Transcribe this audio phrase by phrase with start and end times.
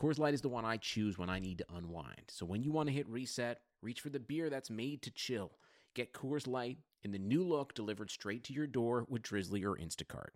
[0.00, 2.22] Coors Light is the one I choose when I need to unwind.
[2.28, 5.52] So when you want to hit reset, reach for the beer that's made to chill.
[5.94, 9.76] Get Coors Light in the new look delivered straight to your door with Drizzly or
[9.76, 10.30] Instacart.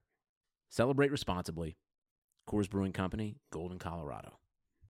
[0.68, 1.78] Celebrate responsibly.
[2.46, 4.34] Coors Brewing Company, Golden, Colorado.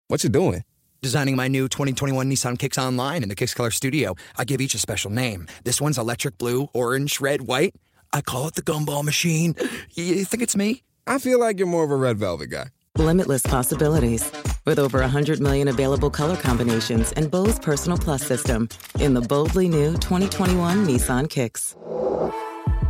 [0.07, 0.63] What you doing?
[1.01, 4.15] Designing my new 2021 Nissan Kicks online in the Kicks Color Studio.
[4.37, 5.47] I give each a special name.
[5.65, 7.75] This one's electric blue, orange, red, white.
[8.13, 9.53] I call it the gumball machine.
[9.95, 10.83] You think it's me?
[11.05, 12.67] I feel like you're more of a red velvet guy.
[12.95, 14.31] Limitless possibilities.
[14.65, 19.67] With over 100 million available color combinations and Bose Personal Plus system in the boldly
[19.67, 21.75] new 2021 Nissan Kicks.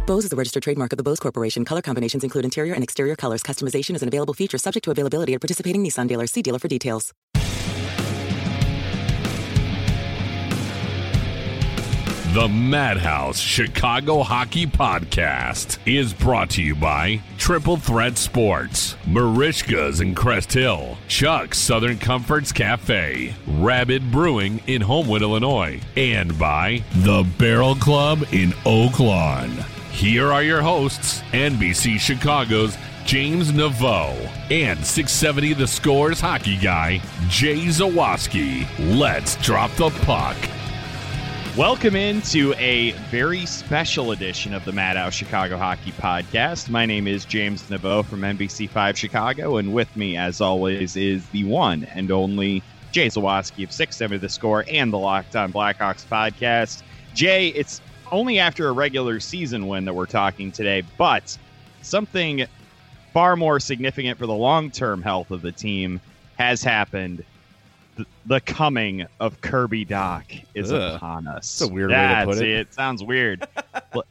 [0.05, 1.63] Bose is a registered trademark of the Bose Corporation.
[1.63, 3.43] Color combinations include interior and exterior colors.
[3.43, 6.31] Customization is an available feature subject to availability at participating Nissan dealers.
[6.31, 7.13] See dealer for details.
[12.33, 20.15] The Madhouse Chicago Hockey Podcast is brought to you by Triple Threat Sports, Merichka's in
[20.15, 27.75] Crest Hill, Chuck's Southern Comforts Cafe, Rabid Brewing in Homewood, Illinois, and by The Barrel
[27.75, 29.49] Club in Oak Lawn.
[29.91, 34.13] Here are your hosts, NBC Chicago's James Neveau
[34.49, 38.65] and 670 The Scores hockey guy, Jay Zawaski.
[38.97, 40.37] Let's drop the puck.
[41.57, 46.69] Welcome into a very special edition of the Madhouse Chicago Hockey Podcast.
[46.69, 51.43] My name is James Neveau from NBC5 Chicago, and with me, as always, is the
[51.43, 56.05] one and only Jay Zawaski of Six 670 The Score and the Locked On Blackhawks
[56.05, 56.83] podcast.
[57.13, 57.81] Jay, it's
[58.13, 61.37] only after a regular season win that we're talking today, but
[61.81, 62.45] something
[63.13, 65.99] far more significant for the long term health of the team
[66.37, 67.25] has happened
[68.25, 70.95] the coming of Kirby Dach is Ugh.
[70.95, 71.59] upon us.
[71.59, 72.49] That's a weird way to put it.
[72.49, 73.47] it sounds weird.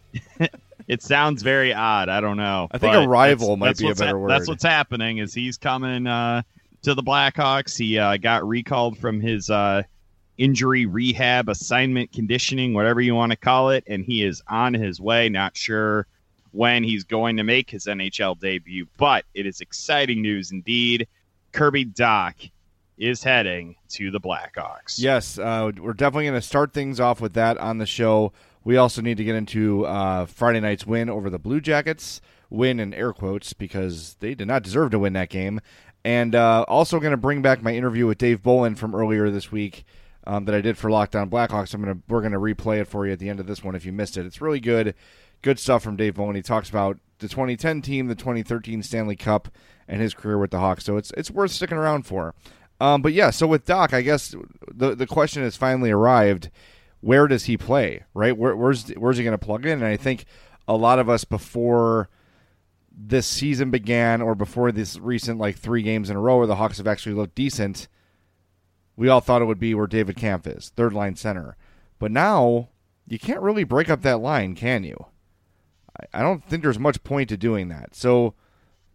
[0.91, 2.09] It sounds very odd.
[2.09, 2.67] I don't know.
[2.73, 4.31] I think But a rival might be a better That's word.
[4.31, 5.19] That's what's happening.
[5.19, 6.43] Is he's coming uh,
[6.83, 7.79] to the Blackhawks?
[7.79, 9.85] He uh, got recalled from his uh,
[10.37, 15.01] injury rehab assignment conditioning, whatever you want to call it, and he is on his
[15.01, 15.29] way.
[15.29, 16.09] Not sure
[16.51, 21.07] when he's going to make his NHL debut, but it is exciting news indeed.
[21.53, 22.51] Kirby Dach
[23.01, 24.99] is heading to the Blackhawks.
[24.99, 28.33] Yes, uh, we're definitely going to start things off with that on the show.
[28.63, 32.21] We also need to get into uh, Friday night's win over the Blue Jackets.
[32.51, 35.61] Win in air quotes because they did not deserve to win that game.
[36.05, 39.51] And uh, also going to bring back my interview with Dave Bolland from earlier this
[39.51, 39.85] week
[40.27, 41.75] um, that I did for Locked On Blackhawks.
[41.75, 43.85] I'm gonna we're gonna replay it for you at the end of this one if
[43.85, 44.27] you missed it.
[44.27, 44.95] It's really good,
[45.43, 46.37] good stuff from Dave Bolland.
[46.37, 49.49] He talks about the 2010 team, the 2013 Stanley Cup,
[49.89, 50.85] and his career with the Hawks.
[50.85, 52.35] So it's it's worth sticking around for.
[52.81, 54.35] Um, but yeah, so with Dach, I guess
[54.73, 56.51] the the question has finally arrived:
[57.01, 58.05] Where does he play?
[58.15, 58.37] Right?
[58.37, 59.73] Where, where's where's he going to plug in?
[59.73, 60.25] And I think
[60.67, 62.09] a lot of us before
[62.91, 66.57] this season began, or before this recent like three games in a row where the
[66.57, 67.87] Hawks have actually looked decent,
[68.97, 71.57] we all thought it would be where David Kampf is, third line center.
[71.99, 72.71] But now
[73.07, 75.07] you can't really break up that line, can you?
[75.99, 77.95] I, I don't think there's much point to doing that.
[77.95, 78.35] So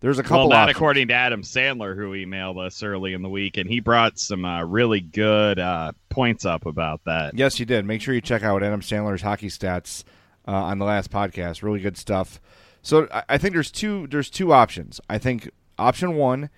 [0.02, 0.38] there's a couple.
[0.38, 0.78] well, not options.
[0.78, 4.46] according to Adam Sandler, who emailed us early in the week, and he brought some
[4.46, 7.38] uh, really good uh, points up about that.
[7.38, 7.86] Yes, you did.
[7.86, 10.04] Make sure you check out Adam Sandler's hockey stats
[10.48, 11.64] uh, on the last podcast.
[11.64, 12.40] Really good stuff.
[12.82, 15.02] So I, I think there's two there's two options.
[15.10, 16.50] I think option one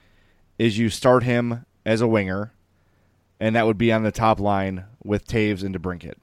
[0.59, 2.54] is you start him as a winger,
[3.40, 6.16] and that would be on the top line with Toews and DeBrincat.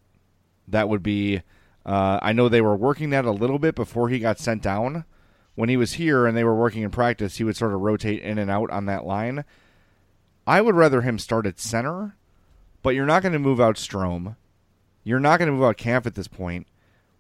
[0.69, 1.43] That would be.
[1.87, 5.05] Uh, I know they were working that a little bit before he got sent down.
[5.55, 8.23] When he was here and they were working in practice, he would sort of rotate
[8.23, 9.45] in and out on that line.
[10.47, 12.17] I would rather him start at center,
[12.83, 14.37] but you're not going to move out Strome.
[15.05, 16.67] You're not going to move out Kampf at this point.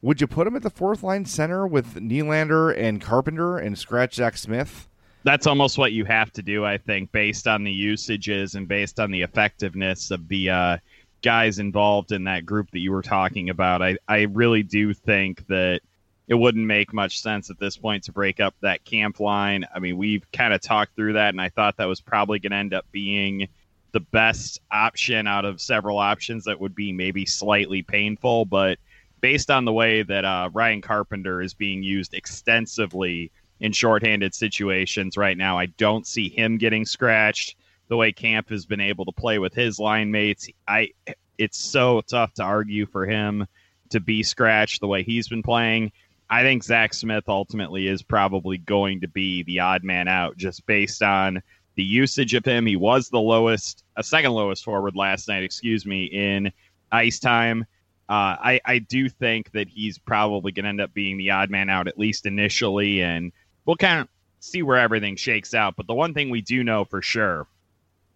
[0.03, 4.17] Would you put him at the fourth line center with Nylander and Carpenter and scratch
[4.17, 4.89] Zach Smith?
[5.23, 9.01] That's almost what you have to do, I think, based on the usages and based
[9.01, 10.77] on the effectiveness of the uh,
[11.23, 13.81] guys involved in that group that you were talking about.
[13.81, 15.81] I, I really do think that
[16.27, 19.67] it wouldn't make much sense at this point to break up that Kampf line.
[19.75, 22.53] I mean, we've kind of talked through that, and I thought that was probably going
[22.53, 23.49] to end up being
[23.93, 28.45] the best option out of several options that would be maybe slightly painful.
[28.47, 28.79] But
[29.21, 33.31] based on the way that uh, Ryan Carpenter is being used extensively
[33.61, 37.57] in shorthanded situations right now, I don't see him getting scratched
[37.89, 40.49] the way Kampf has been able to play with his line mates.
[40.67, 40.91] I
[41.37, 43.47] it's so tough to argue for him
[43.91, 45.93] to be scratched the way he's been playing.
[46.31, 50.67] I think Zach Smith ultimately is probably going to be the odd man out just
[50.67, 51.43] based on
[51.77, 52.67] the usage of him.
[52.67, 56.53] He was the lowest, a second lowest forward last night, excuse me, in
[56.91, 57.67] ice time.
[58.09, 61.51] Uh, I, I do think that he's probably going to end up being the odd
[61.51, 63.33] man out, at least initially, and
[63.65, 64.09] we'll kind of
[64.41, 65.75] see where everything shakes out.
[65.77, 67.47] But the one thing we do know for sure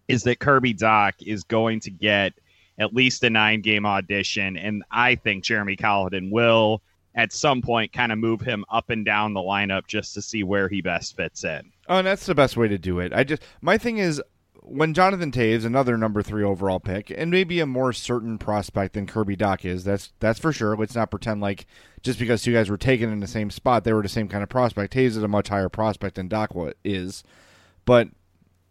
[0.07, 2.33] is that Kirby Dach is going to get
[2.77, 6.81] at least a nine game audition, and I think Jeremy Colliton will
[7.15, 10.43] at some point kind of move him up and down the lineup just to see
[10.43, 11.71] where he best fits in.
[11.87, 13.13] Oh, and that's the best way to do it.
[13.13, 14.21] I just my thing is
[14.61, 19.07] when Jonathan Toews, another number three overall pick, and maybe a more certain prospect than
[19.07, 20.77] Kirby Dach is, that's that's for sure.
[20.77, 21.65] Let's not pretend like
[22.03, 24.43] just because two guys were taken in the same spot, they were the same kind
[24.43, 24.93] of prospect.
[24.93, 27.23] Toews is a much higher prospect than Dach is,
[27.85, 28.09] but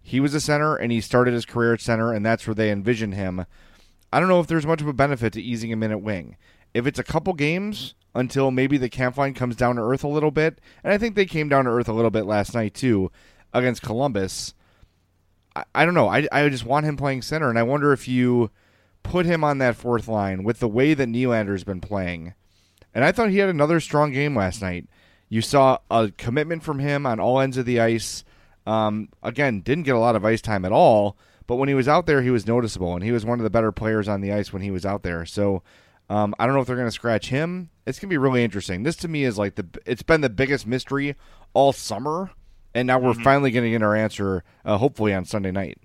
[0.01, 2.71] he was a center and he started his career at center, and that's where they
[2.71, 3.45] envision him.
[4.13, 6.37] I don't know if there's much of a benefit to easing him in at wing.
[6.73, 10.09] If it's a couple games until maybe the Kampf line comes down to earth a
[10.09, 12.75] little bit, and I think they came down to earth a little bit last night
[12.75, 13.11] too
[13.53, 14.55] against Columbus
[15.59, 16.09] I, I don't know.
[16.09, 18.51] I, I just want him playing center, and I wonder if you
[19.03, 22.35] put him on that fourth line with the way that Nylander's been playing.
[22.95, 24.87] And I thought he had another strong game last night.
[25.29, 28.25] You saw a commitment from him on all ends of the ice.
[28.67, 31.17] Um, again, didn't get a lot of ice time at all,
[31.47, 33.51] but when he was out there, he was noticeable, and he was one of the
[33.51, 35.25] better players on the ice when he was out there.
[35.25, 35.63] So
[36.11, 37.71] um, I don't know if they're going to scratch him.
[37.87, 38.83] It's going to be really interesting.
[38.83, 41.17] This to me is like the it's been the biggest mystery
[41.55, 42.31] all summer
[42.75, 43.23] and now we're mm-hmm.
[43.23, 45.79] finally going to get our answer, uh, hopefully on Sunday night.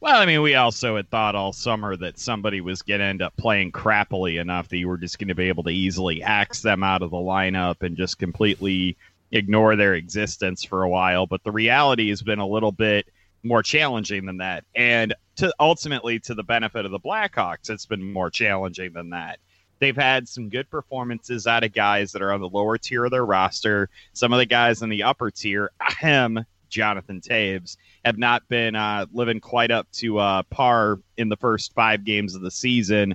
[0.00, 3.20] Well, I mean, we also had thought all summer that somebody was going to end
[3.20, 6.62] up playing crappily enough that you were just going to be able to easily axe
[6.62, 8.96] them out of the lineup and just completely
[9.30, 11.26] ignore their existence for a while.
[11.26, 13.06] But the reality has been a little bit
[13.42, 14.64] more challenging than that.
[14.74, 19.38] And to ultimately, to the benefit of the Blackhawks, it's been more challenging than that.
[19.80, 23.10] They've had some good performances out of guys that are on the lower tier of
[23.10, 23.88] their roster.
[24.12, 29.06] Some of the guys in the upper tier, ahem, Jonathan Toews, have not been uh,
[29.10, 33.14] living quite up to uh, par in the first five games of the season.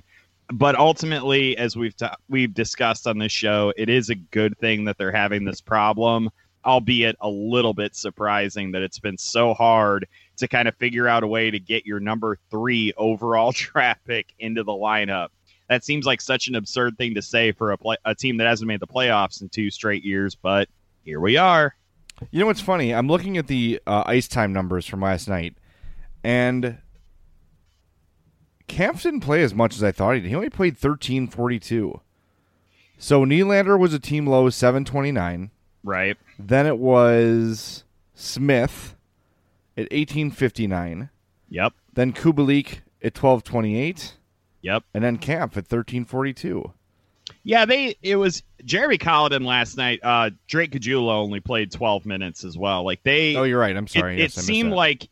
[0.52, 4.84] But ultimately, as we've ta- we've discussed on this show, it is a good thing
[4.84, 6.30] that they're having this problem,
[6.64, 10.06] albeit a little bit surprising that it's been so hard
[10.38, 14.64] to kind of figure out a way to get your number three overall traffic into
[14.64, 15.28] the lineup
[15.68, 18.46] that seems like such an absurd thing to say for a, play, a team that
[18.46, 20.68] hasn't made the playoffs in two straight years, but
[21.04, 21.74] here we are.
[22.30, 22.94] You know what's funny?
[22.94, 25.54] I'm looking at the uh, ice time numbers from last night,
[26.24, 26.78] and
[28.68, 30.28] Kampf didn't play as much as I thought he did.
[30.28, 32.00] He only played 1342.
[32.98, 35.50] So Nylander was a team low 729.
[35.84, 36.16] Right.
[36.38, 37.84] Then it was
[38.14, 38.96] Smith
[39.76, 41.10] at 1859.
[41.50, 41.72] Yep.
[41.92, 44.16] Then Kubalik at 1228.
[44.66, 44.82] Yep.
[44.94, 46.72] And then Kampf at 1342.
[47.44, 50.00] Yeah, they it was Jeremy Colliton last night.
[50.02, 52.84] Uh, Drake Caggiula only played 12 minutes as well.
[52.84, 53.76] Like they Oh, you're right.
[53.76, 54.16] I'm sorry.
[54.16, 55.08] It, yes, it seemed like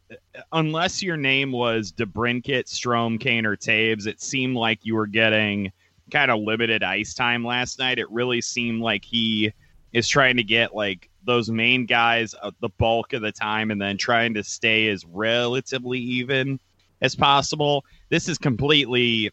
[0.53, 5.71] unless your name was DeBrincat, Strome, Kane, or Toews, it seemed like you were getting
[6.11, 8.00] kind of limited ice time last night.
[8.00, 9.53] It really seemed like he
[9.93, 13.81] is trying to get like those main guys uh, the bulk of the time and
[13.81, 16.59] then trying to stay as relatively even
[17.00, 17.85] as possible.
[18.09, 19.31] This is completely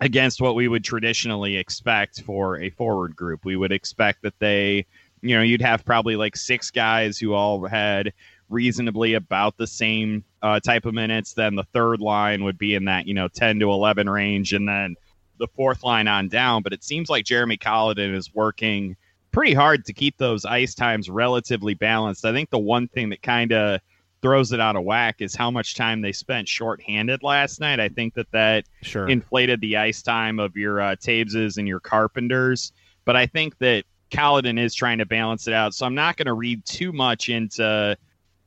[0.00, 3.44] against what we would traditionally expect for a forward group.
[3.44, 4.86] We would expect that they,
[5.20, 8.12] you know, you'd have probably like six guys who all had
[8.48, 11.34] reasonably about the same uh, type of minutes.
[11.34, 14.52] Then the third line would be in that, you know, 10 to 11 range.
[14.54, 14.96] And then
[15.38, 16.62] the fourth line on down.
[16.62, 18.96] But it seems like Jeremy Colliton is working
[19.32, 22.24] pretty hard to keep those ice times relatively balanced.
[22.24, 23.80] I think the one thing that kind of
[24.22, 27.80] throws it out of whack is how much time they spent shorthanded last night.
[27.80, 29.08] I think that that sure.
[29.08, 32.72] inflated the ice time of your uh, and your Carpenters.
[33.04, 35.74] But I think that Colliton is trying to balance it out.
[35.74, 37.96] So I'm not going to read too much into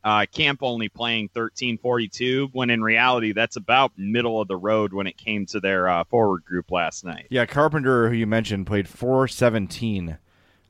[0.03, 5.07] uh, Kampf only playing 1342 when in reality that's about middle of the road when
[5.07, 7.27] it came to their uh, forward group last night.
[7.29, 10.17] Yeah, Carpenter, who you mentioned, played 417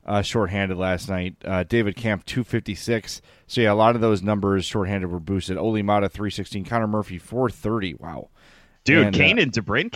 [0.04, 1.36] uh, shorthanded last night.
[1.44, 3.22] Uh, David Kampf 256.
[3.46, 5.56] So yeah, a lot of those numbers shorthanded were boosted.
[5.56, 6.64] Olli Maatta 316.
[6.64, 7.94] Connor Murphy 430.
[7.94, 8.28] Wow.
[8.84, 9.42] Dude, and, Kane uh,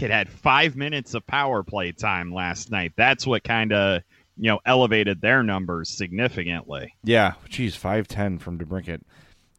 [0.09, 2.93] had five minutes of power play time last night.
[2.97, 4.03] That's what kind of
[4.39, 6.95] you know elevated their numbers significantly.
[7.05, 9.03] Yeah, geez, five ten from DeBrincat.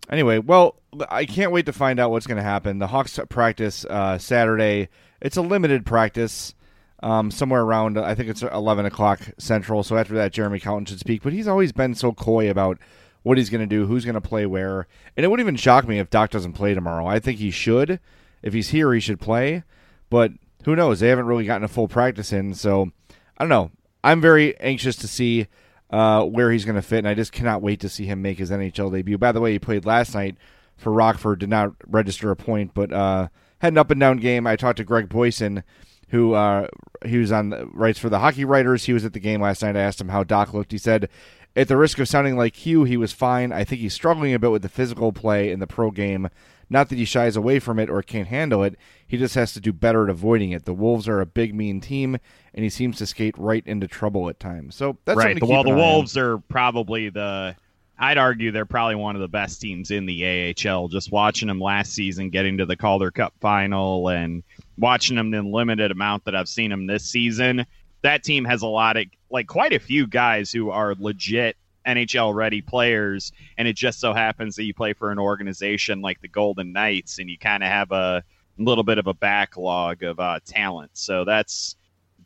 [0.09, 0.79] Anyway, well,
[1.09, 2.79] I can't wait to find out what's going to happen.
[2.79, 4.89] The Hawks practice uh, Saturday.
[5.21, 6.55] It's a limited practice
[7.01, 9.83] um, somewhere around I think it's eleven o'clock central.
[9.83, 11.21] So after that, Jeremy Colliton should speak.
[11.21, 12.77] But he's always been so coy about
[13.23, 15.87] what he's going to do, who's going to play where, and it wouldn't even shock
[15.87, 17.05] me if Dach doesn't play tomorrow.
[17.05, 17.99] I think he should.
[18.41, 19.63] If he's here, he should play.
[20.09, 20.31] But
[20.63, 20.99] who knows?
[20.99, 22.91] They haven't really gotten a full practice in, so
[23.37, 23.71] I don't know.
[24.03, 25.47] I'm very anxious to see
[25.89, 28.37] uh, where he's going to fit, and I just cannot wait to see him make
[28.37, 29.17] his NHL debut.
[29.17, 30.37] By the way, he played last night
[30.77, 33.27] for Rockford, did not register a point, but uh,
[33.59, 34.47] had an up and down game.
[34.47, 35.63] I talked to Greg Boyson,
[36.09, 36.67] who uh,
[37.05, 38.85] he was on writes for the Hockey Writers.
[38.85, 39.75] He was at the game last night.
[39.75, 40.71] I asked him how Dach looked.
[40.71, 41.09] He said,
[41.55, 43.51] at the risk of sounding like Hugh, he was fine.
[43.51, 46.29] I think he's struggling a bit with the physical play in the pro game.
[46.69, 48.75] Not that he shies away from it or can't handle it.
[49.07, 50.65] He just has to do better at avoiding it.
[50.65, 52.17] The Wolves are a big, mean team,
[52.53, 54.75] and he seems to skate right into trouble at times.
[54.75, 55.39] So that's right.
[55.39, 56.23] The, well, the Wolves on.
[56.23, 57.55] are probably the.
[57.97, 60.87] I'd argue they're probably one of the best teams in the AHL.
[60.87, 64.43] Just watching them last season, getting to the Calder Cup final, and
[64.79, 67.65] watching them in the limited amount that I've seen them this season,
[68.01, 72.33] that team has a lot of like quite a few guys who are legit NHL
[72.33, 76.27] ready players, and it just so happens that you play for an organization like the
[76.27, 78.23] Golden Knights, and you kind of have a
[78.57, 80.91] little bit of a backlog of uh, talent.
[80.93, 81.75] So that's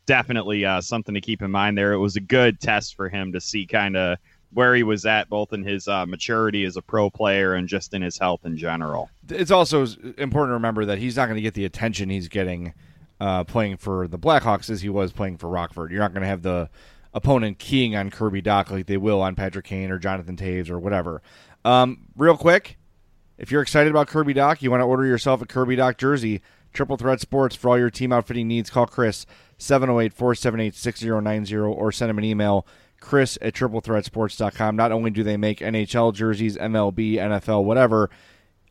[0.05, 1.93] definitely uh, something to keep in mind there.
[1.93, 4.17] It was a good test for him to see kind of
[4.53, 7.93] where he was at, both in his uh, maturity as a pro player and just
[7.93, 9.09] in his health in general.
[9.29, 9.81] It's also
[10.17, 12.73] important to remember that he's not going to get the attention he's getting
[13.19, 15.91] uh, playing for the Blackhawks as he was playing for Rockford.
[15.91, 16.69] You're not going to have the
[17.13, 20.79] opponent keying on Kirby Dach like they will on Patrick Kane or Jonathan Toews or
[20.79, 21.21] whatever.
[21.63, 22.77] Um, real quick,
[23.37, 26.41] if you're excited about Kirby Dach, you want to order yourself a Kirby Dach jersey.
[26.73, 28.69] Triple Threat Sports for all your team outfitting needs.
[28.69, 29.25] Call Chris
[29.57, 32.65] 708 478 6090 or send him an email
[33.03, 34.75] chris at triplethreatsports.com.
[34.75, 38.09] Not only do they make NHL jerseys, MLB, NFL, whatever,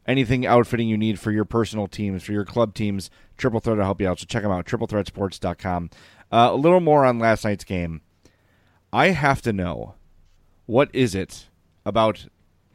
[0.06, 3.84] anything outfitting you need for your personal teams, for your club teams, Triple Threat will
[3.84, 4.18] help you out.
[4.18, 5.90] So check them out, triplethreatsports.com.
[6.32, 8.00] Uh, a little more on last night's game.
[8.92, 9.94] I have to know
[10.66, 11.48] what is it
[11.84, 12.26] about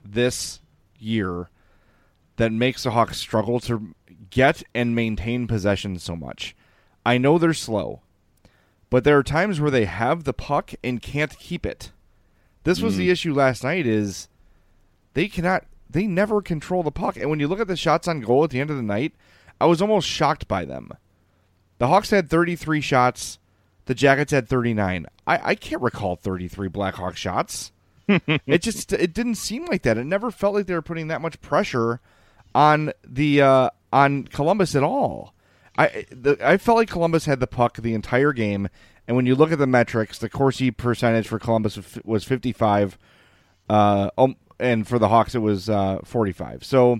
[0.06, 0.62] this
[1.00, 1.50] year
[2.38, 3.96] that makes the Hawks struggle to
[4.30, 6.56] get and maintain possession so much.
[7.06, 8.02] I know they're slow,
[8.90, 11.92] but there are times where they have the puck and can't keep it.
[12.64, 12.98] This was mm.
[12.98, 14.28] the issue last night is
[15.14, 17.16] they cannot they never control the puck.
[17.18, 19.14] And when you look at the shots on goal at the end of the night,
[19.60, 20.92] I was almost shocked by them.
[21.78, 23.40] The Hawks had 33 shots
[23.88, 25.08] the Jackets had 39.
[25.26, 27.72] I, I can't recall 33 Blackhawk shots.
[28.08, 29.98] it just it didn't seem like that.
[29.98, 32.00] It never felt like they were putting that much pressure
[32.54, 35.34] on the uh, on Columbus at all.
[35.78, 38.68] I the, I felt like Columbus had the puck the entire game,
[39.08, 42.98] and when you look at the metrics, the Corsi percentage for Columbus was 55,
[43.70, 46.64] uh, um, and for the Hawks it was uh, 45.
[46.64, 47.00] So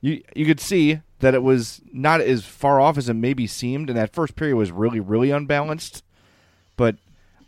[0.00, 3.90] you you could see that it was not as far off as it maybe seemed,
[3.90, 6.02] and that first period was really really unbalanced.
[6.76, 6.96] But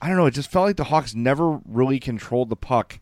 [0.00, 0.26] I don't know.
[0.26, 3.00] It just felt like the Hawks never really controlled the puck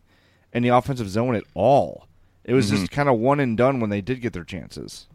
[0.53, 2.07] in the offensive zone at all.
[2.43, 2.77] It was mm-hmm.
[2.77, 5.07] just kind of one and done when they did get their chances.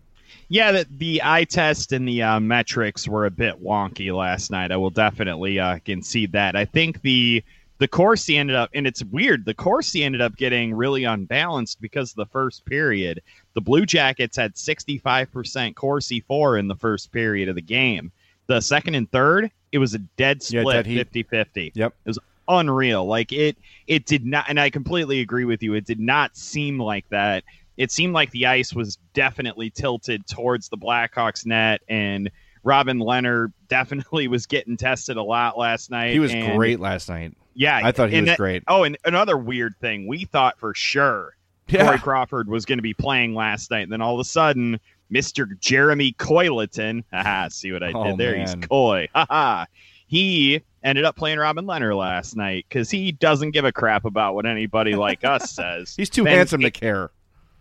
[0.52, 4.70] Yeah, the, the eye test and the uh, metrics were a bit wonky last night.
[4.70, 6.56] I will definitely uh, concede that.
[6.56, 7.42] I think the
[7.78, 9.46] the Corsi ended up, and it's weird.
[9.46, 13.22] The Corsi ended up getting really unbalanced because of the first period.
[13.54, 18.12] The Blue Jackets had 65% Corsi for in the first period of the game.
[18.46, 21.72] The second and third, it was a dead split, yeah, 50-50.
[21.74, 21.94] Yep.
[22.04, 23.06] It was unreal.
[23.06, 23.56] Like it
[23.86, 25.72] it did not and I completely agree with you.
[25.72, 27.42] It did not seem like that.
[27.76, 32.30] It seemed like the ice was definitely tilted towards the Blackhawks net and
[32.64, 36.12] Robin Lehner definitely was getting tested a lot last night.
[36.12, 37.36] He was and, great last night.
[37.54, 38.62] Yeah, I thought he was that, great.
[38.66, 41.36] Oh, and another weird thing, we thought for sure
[41.68, 41.86] yeah.
[41.86, 43.82] Corey Crawford was going to be playing last night.
[43.82, 44.78] And then all of a sudden,
[45.12, 45.58] Mr.
[45.58, 47.04] Jeremy Coyleton.
[47.12, 48.36] Haha, see what I did oh, there?
[48.36, 48.46] Man.
[48.46, 49.08] He's coy.
[49.14, 49.66] Haha.
[50.06, 54.34] he ended up playing Robin Lehner last night because he doesn't give a crap about
[54.34, 55.94] what anybody like us says.
[55.96, 57.10] He's too and, handsome to care.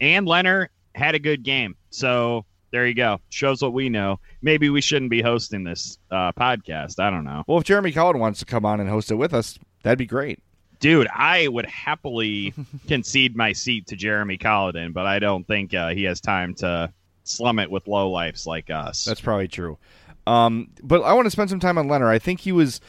[0.02, 1.76] And Lehner had a good game.
[1.92, 3.22] So there you go.
[3.30, 4.20] Shows what we know.
[4.42, 7.00] Maybe we shouldn't be hosting this uh, podcast.
[7.00, 7.44] I don't know.
[7.48, 10.06] Well, if Jeremy Collin wants to come on and host it with us, that'd be
[10.06, 10.40] great.
[10.80, 12.54] Dude, I would happily
[12.88, 16.92] concede my seat to Jeremy Collin, but I don't think uh, he has time to
[17.24, 19.06] slum it with low lifes like us.
[19.06, 19.78] That's probably true.
[20.26, 22.08] Um, but I want to spend some time on Lehner.
[22.08, 22.82] I think he was.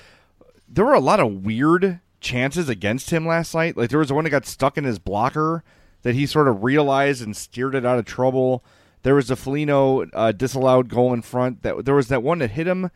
[0.69, 3.77] There were a lot of weird chances against him last night.
[3.77, 5.63] Like there was one that got stuck in his blocker
[6.03, 8.65] that he sort of realized and steered it out of trouble.
[9.03, 11.63] There was a Foligno uh, disallowed goal in front.
[11.63, 12.91] That there was that one that hit him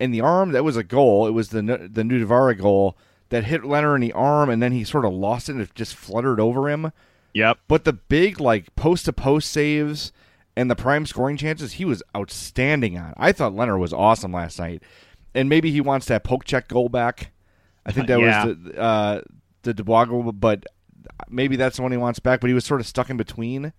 [0.00, 0.52] in the arm.
[0.52, 1.26] That was a goal.
[1.26, 2.96] It was the the Nutivaara goal
[3.30, 5.74] that hit Lehner in the arm, and then he sort of lost it and it
[5.74, 6.92] just fluttered over him.
[7.32, 7.58] Yep.
[7.66, 10.12] But the big like post to post saves
[10.56, 13.12] and the prime scoring chances he was outstanding on.
[13.16, 14.82] I thought Lehner was awesome last night,
[15.34, 17.32] and maybe he wants that poke check goal back.
[17.84, 18.44] I think that yeah.
[18.46, 19.20] was the uh,
[19.62, 20.64] the Dubois goal, but
[21.28, 22.40] maybe that's the one he wants back.
[22.40, 23.72] But he was sort of stuck in between.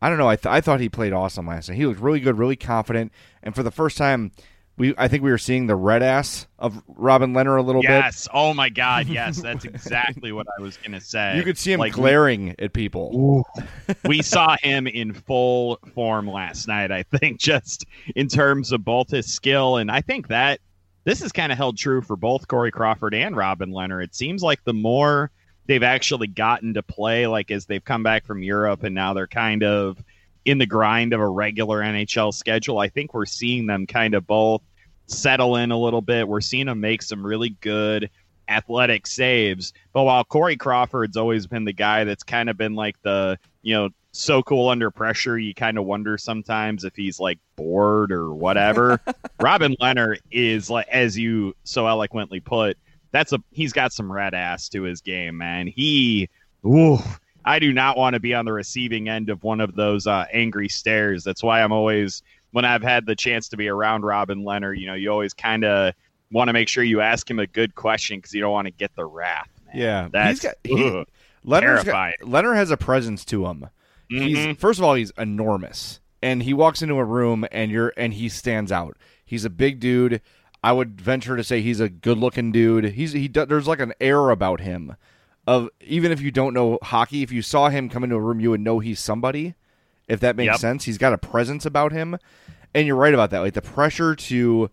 [0.00, 0.28] I don't know.
[0.28, 1.76] I th- I thought he played awesome last night.
[1.76, 4.32] He looked really good, really confident, and for the first time,
[4.76, 7.90] we I think we were seeing the red ass of Robin Lehner a little bit.
[7.90, 8.26] yes.
[8.34, 9.06] Oh my God.
[9.06, 11.36] Yes, that's exactly what I was gonna say.
[11.36, 13.46] You could see him Like, glaring at people.
[14.04, 16.90] we saw him in full form last night.
[16.90, 17.84] I think just
[18.16, 20.58] in terms of both his skill and I think that
[21.04, 24.02] this is kind of held true for both Corey Crawford and Robin Lehner.
[24.02, 25.30] It seems like the more
[25.72, 29.26] they've actually gotten to play, like as they've come back from Europe and now they're
[29.26, 29.96] kind of
[30.44, 34.26] in the grind of a regular NHL schedule, I think we're seeing them kind of
[34.26, 34.60] both
[35.06, 36.28] settle in a little bit.
[36.28, 38.10] We're seeing them make some really good
[38.50, 39.72] athletic saves.
[39.94, 43.72] But while Corey Crawford's always been the guy that's kind of been like the, you
[43.72, 48.34] know, so cool under pressure, you kind of wonder sometimes if he's like bored or
[48.34, 49.00] whatever.
[49.40, 52.76] Robin Lehner is like, as you so eloquently put,
[53.12, 55.66] that's a he's got some red ass to his game, man.
[55.68, 56.28] He,
[56.66, 56.98] ooh,
[57.44, 60.24] I do not want to be on the receiving end of one of those uh,
[60.32, 61.22] angry stares.
[61.24, 64.86] That's why I'm always when I've had the chance to be around Robin Lehner, you
[64.86, 65.94] know, you always kind of
[66.30, 68.70] want to make sure you ask him a good question because you don't want to
[68.72, 69.48] get the wrath.
[69.66, 69.76] Man.
[69.76, 71.04] Yeah, that's he's got, he,
[71.46, 72.14] Lehner's terrifying.
[72.20, 73.68] got, Lehner has a presence to him.
[74.08, 74.58] He's Mhm.
[74.58, 78.28] first of all he's enormous, and he walks into a room and you're and he
[78.28, 78.96] stands out.
[79.24, 80.20] He's a big dude.
[80.62, 82.84] I would venture to say he's a good-looking dude.
[82.92, 84.96] He's he there's like an air about him
[85.46, 88.40] of even if you don't know hockey, if you saw him come into a room,
[88.40, 89.54] you would know he's somebody.
[90.08, 90.58] If that makes Yep.
[90.60, 92.16] sense, he's got a presence about him,
[92.74, 93.40] and you're right about that.
[93.40, 94.70] Like the pressure to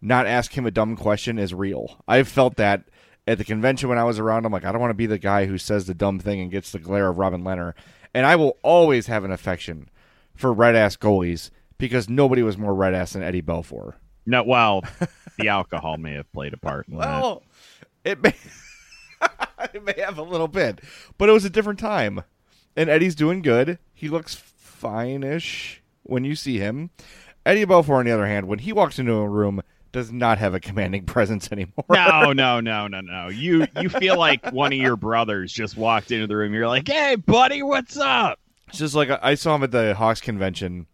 [0.00, 2.02] not ask him a dumb question is real.
[2.06, 2.84] I've felt that
[3.26, 4.46] at the convention when I was around.
[4.46, 6.50] I'm like, I don't want to be the guy who says the dumb thing and
[6.50, 7.72] gets the glare of Robin Lehner.
[8.14, 9.88] And I will always have an affection
[10.34, 13.94] for red ass goalies because nobody was more red ass than Eddie Belfour.
[14.26, 14.84] No, well,
[15.38, 17.22] the alcohol may have played a part in that.
[17.22, 17.42] Well,
[18.04, 18.34] it may
[19.74, 20.80] it may have a little bit,
[21.18, 22.22] but it was a different time.
[22.76, 23.78] And Eddie's doing good.
[23.94, 26.90] He looks fine-ish when you see him.
[27.46, 30.52] Eddie Belfour, on the other hand, when he walks into a room, does not have
[30.52, 31.84] a commanding presence anymore.
[31.90, 33.28] No, no, no, no, no.
[33.28, 36.52] You you feel like one of your brothers just walked into the room.
[36.52, 40.20] You're like, "Hey, buddy, what's up?" It's just like I saw him at the Hawks
[40.20, 40.86] convention.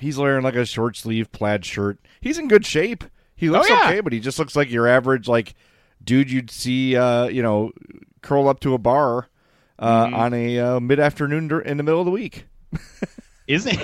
[0.00, 1.98] He's wearing like a short sleeve plaid shirt.
[2.20, 3.04] He's in good shape.
[3.36, 3.88] He looks Oh, yeah.
[3.88, 5.54] okay, but he just looks like your average like
[6.02, 7.72] dude you'd see uh, you know,
[8.22, 9.28] curl up to a bar
[9.78, 10.14] uh, Mm-hmm.
[10.14, 12.44] on a uh, mid afternoon in the middle of the week.
[13.50, 13.80] Isn't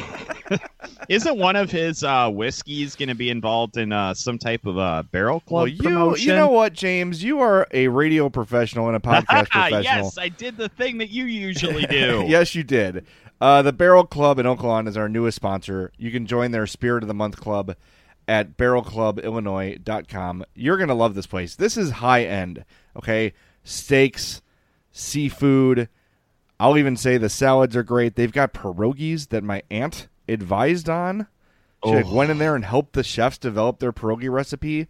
[1.08, 4.78] isn't one of his uh, whiskeys going to be involved in uh, some type of
[4.78, 6.28] uh, barrel club well, you promotion?
[6.28, 7.20] you know what, James?
[7.24, 9.82] You are a radio professional and a podcast professional.
[9.82, 12.24] yes, I did the thing that you usually do.
[12.28, 13.06] yes, you did.
[13.40, 15.90] Uh, the Barrel Club in Oak Lawn is our newest sponsor.
[15.98, 17.74] You can join their Spirit of the Month Club
[18.28, 20.44] at barrelclubillinois.com.
[20.54, 21.56] You're going to love this place.
[21.56, 23.32] This is high end, okay?
[23.64, 24.42] Steaks,
[24.92, 25.88] seafood.
[26.58, 28.16] I'll even say the salads are great.
[28.16, 31.26] They've got pierogies that my aunt advised on.
[31.84, 34.88] She like, went in there and helped the chefs develop their pierogi recipe.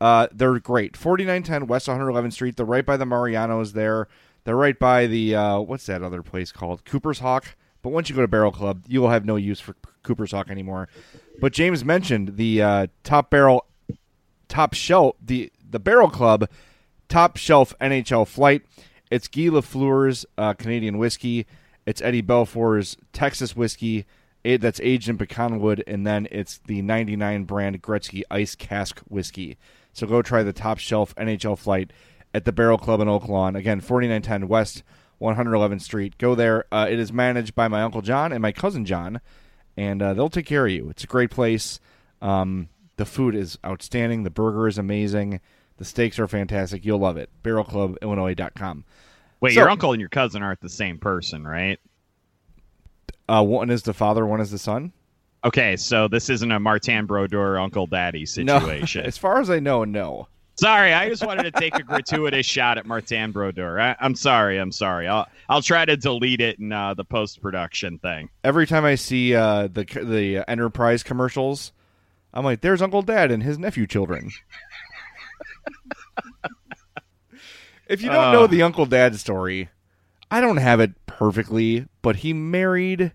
[0.00, 0.96] Uh, they're great.
[0.96, 2.56] 4910 West 111th Street.
[2.56, 4.08] They're right by the Mariano's there.
[4.44, 6.84] They're right by the, uh, what's that other place called?
[6.84, 7.54] Cooper's Hawk.
[7.82, 10.50] But once you go to Barrel Club, you will have no use for Cooper's Hawk
[10.50, 10.88] anymore.
[11.40, 13.66] But James mentioned the uh, top barrel,
[14.48, 16.48] top shelf, the, the Barrel Club
[17.08, 18.62] top shelf NHL flight.
[19.12, 21.44] It's Guy Lafleur's uh, Canadian whiskey.
[21.84, 24.06] It's Eddie Belfour's Texas whiskey.
[24.42, 29.00] It, that's aged in pecan wood, and then it's the 99 brand Gretzky Ice Cask
[29.10, 29.58] whiskey.
[29.92, 31.92] So go try the top shelf NHL flight
[32.32, 33.54] at the Barrel Club in Oak Lawn.
[33.54, 34.82] Again, 4910 West
[35.20, 36.16] 111th Street.
[36.16, 36.64] Go there.
[36.72, 39.20] Uh, it is managed by my uncle John and my cousin John,
[39.76, 40.88] and uh, they'll take care of you.
[40.88, 41.80] It's a great place.
[42.22, 44.22] Um, the food is outstanding.
[44.22, 45.42] The burger is amazing.
[45.82, 46.84] The steaks are fantastic.
[46.84, 47.28] You'll love it.
[47.42, 48.84] BarrelClubIllinois.com.
[49.40, 51.80] Wait, So- your uncle and your cousin aren't the same person, right?
[53.28, 54.92] Uh, one is the father, one is the son.
[55.44, 59.02] Okay, so this isn't a Martin Brodeur Uncle Daddy situation.
[59.02, 60.28] No, as far as I know, no.
[60.54, 63.80] Sorry, I just wanted to take a gratuitous shot at Martin Brodeur.
[63.80, 65.08] I, I'm sorry, I'm sorry.
[65.08, 68.28] I'll I'll try to delete it in uh, the post production thing.
[68.44, 71.72] Every time I see uh, the the Enterprise commercials,
[72.32, 74.30] I'm like, "There's Uncle Dad and his nephew children."
[77.88, 78.32] If you don't Uh.
[78.32, 79.68] know the Uncle Dad story,
[80.30, 83.12] I don't have it perfectly, but he married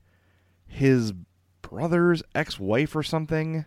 [0.67, 1.13] his
[1.62, 3.65] brother's ex-wife or something.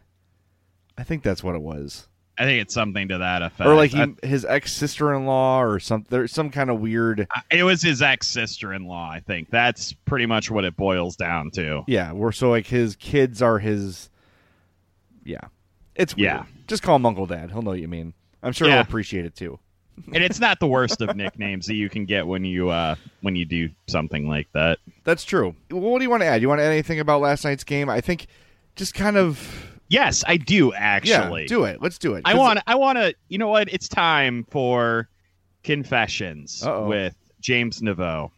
[0.96, 2.06] I think that's what it was.
[2.38, 3.68] I think it's something to that effect.
[3.68, 6.80] or like he, I- his ex sister in law or some there's some kind of
[6.80, 9.10] weird it was his ex sister in law.
[9.10, 11.82] I think that's pretty much what it boils down to.
[11.86, 14.08] yeah we're so like his kids are his
[15.22, 15.40] yeah
[15.94, 16.24] it's weird.
[16.24, 16.44] Yeah.
[16.66, 18.74] just call him Uncle Dad he'll know what you mean I'm sure Yeah.
[18.74, 19.58] he'll appreciate it too
[20.14, 23.36] and it's not the worst of nicknames that you can get when you uh when
[23.36, 24.78] you do something like that.
[25.04, 27.44] that's true what do you want to add you want to add anything about last
[27.44, 28.26] night's game I think
[28.76, 31.42] just kind of Yes, I do actually.
[31.42, 31.82] Yeah, do it.
[31.82, 32.22] Let's do it.
[32.24, 32.60] I want.
[32.68, 33.12] I want to.
[33.28, 33.68] You know what?
[33.72, 35.08] It's time for
[35.74, 36.86] confessions Uh-oh.
[36.88, 38.30] with James Neveau.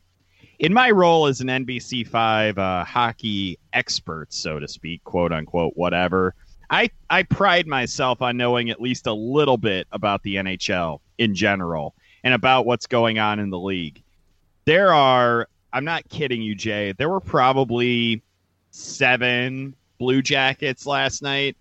[0.58, 5.72] In my role as an NBC Five uh, hockey expert, so to speak, quote unquote,
[5.76, 6.34] whatever,
[6.72, 11.34] I I pride myself on knowing at least a little bit about the NHL in
[11.34, 14.02] general and about what's going on in the league.
[14.64, 15.48] There are.
[15.74, 16.92] I'm not kidding you, Jay.
[16.92, 18.22] There were probably
[18.70, 21.56] seven Blue Jackets last night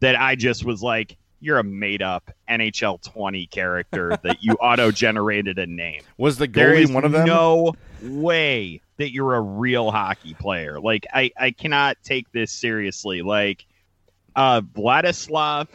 [0.00, 4.90] that I just was like, you're a made up NHL 20 character that you auto
[4.90, 6.02] generated a name.
[6.18, 7.26] Was the goalie one of them?
[7.26, 10.80] no way that you're a real hockey player.
[10.80, 13.22] Like, I, I cannot take this seriously.
[13.22, 13.66] Like,
[14.36, 15.66] uh, Vladislav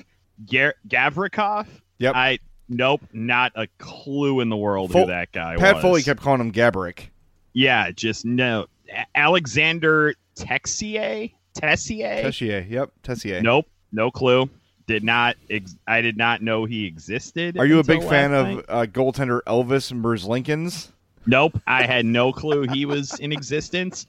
[0.45, 1.67] Gavrikov.
[2.00, 2.15] Yep.
[2.15, 5.82] I, nope, not a clue in the world Fo- who that guy Pat was.
[5.82, 7.08] Foley kept calling him Gabrick.
[7.54, 8.67] Yeah, just no.
[9.13, 11.34] Alexander Texier?
[11.54, 12.21] Tessier?
[12.24, 12.65] Tessier.
[12.69, 12.91] Yep.
[13.04, 13.41] Tessier.
[13.41, 14.50] Nope, no clue.
[14.88, 15.36] Did not.
[15.50, 17.58] Ex- I did not know he existed.
[17.58, 20.89] Are you a big fan last of uh, goaltender Elvis Merzlikins?
[21.26, 24.08] Nope, I had no clue he was in existence.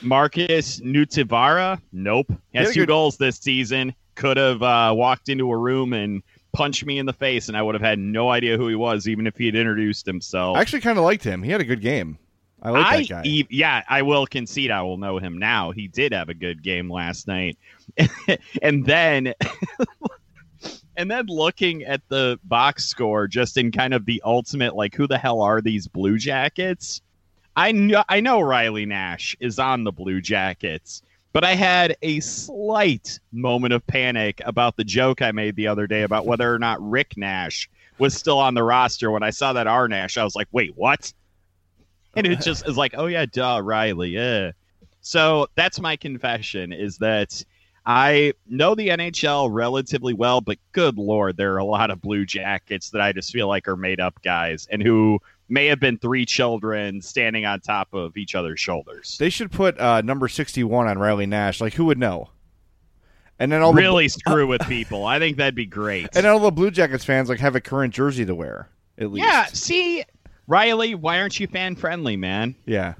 [0.00, 1.80] Markus Nutivaara.
[1.92, 3.94] Nope, has two goals this season.
[4.14, 7.62] Could have uh, walked into a room and punched me in the face, and I
[7.62, 10.56] would have had no idea who he was, even if he had introduced himself.
[10.56, 11.42] I actually kind of liked him.
[11.42, 12.18] He had a good game.
[12.60, 13.22] I like I that guy.
[13.24, 15.70] e- yeah, I will concede I will know him now.
[15.70, 17.56] He did have a good game last night.
[18.62, 19.34] and then
[20.98, 25.06] and then looking at the box score just in kind of the ultimate like who
[25.06, 27.00] the hell are these Blue Jackets?
[27.56, 32.20] I know I know Riley Nash is on the Blue Jackets, but I had a
[32.20, 36.58] slight moment of panic about the joke I made the other day about whether or
[36.58, 40.18] not Rick Nash was still on the roster when I saw that R Nash.
[40.18, 41.12] I was like, "Wait, what?"
[42.16, 44.52] and it just is like, oh yeah, duh, Riley, yeah.
[45.00, 47.44] So that's my confession is that
[47.90, 52.26] I know the NHL relatively well, but good lord, there are a lot of Blue
[52.26, 55.96] Jackets that I just feel like are made up guys and who may have been
[55.96, 59.16] three children standing on top of each other's shoulders.
[59.18, 61.62] They should put uh, number sixty-one on Riley Nash.
[61.62, 62.28] Like, who would know?
[63.38, 65.06] And then all the really screw with people.
[65.06, 66.14] I think that'd be great.
[66.14, 68.68] and then all the Blue Jackets fans like have a current jersey to wear.
[68.98, 70.04] At least, yeah, see,
[70.46, 72.54] Riley, why aren't you fan friendly, man?
[72.66, 72.94] yeah.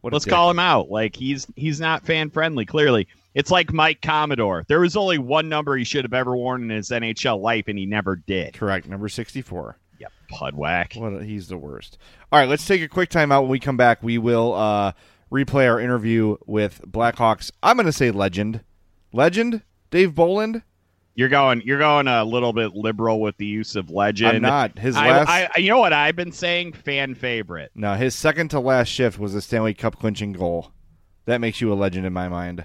[0.00, 0.90] What Let's call him out.
[0.90, 2.64] Like he's he's not fan friendly.
[2.64, 4.64] Clearly, it's like Mike Commodore.
[4.68, 7.78] There was only one number he should have ever worn in his NHL life, and
[7.78, 8.54] he never did.
[8.54, 9.78] Correct, number sixty-four.
[9.98, 10.96] Yep, pudwhack.
[10.96, 11.98] What a, he's the worst.
[12.32, 13.42] All right, let's take a quick time out.
[13.42, 14.92] When we come back, we will uh,
[15.30, 17.50] replay our interview with Blackhawks.
[17.62, 18.62] I'm going to say legend,
[19.12, 20.62] legend Dave Bolland.
[21.14, 21.62] You're going.
[21.62, 24.36] You're going a little bit liberal with the use of legend.
[24.36, 24.78] I'm not.
[24.78, 26.74] His I, last, I, you know what I've been saying?
[26.74, 27.72] Fan favorite.
[27.74, 30.72] no, his second to last shift was a Stanley Cup clinching goal.
[31.24, 32.64] That makes you a legend in my mind.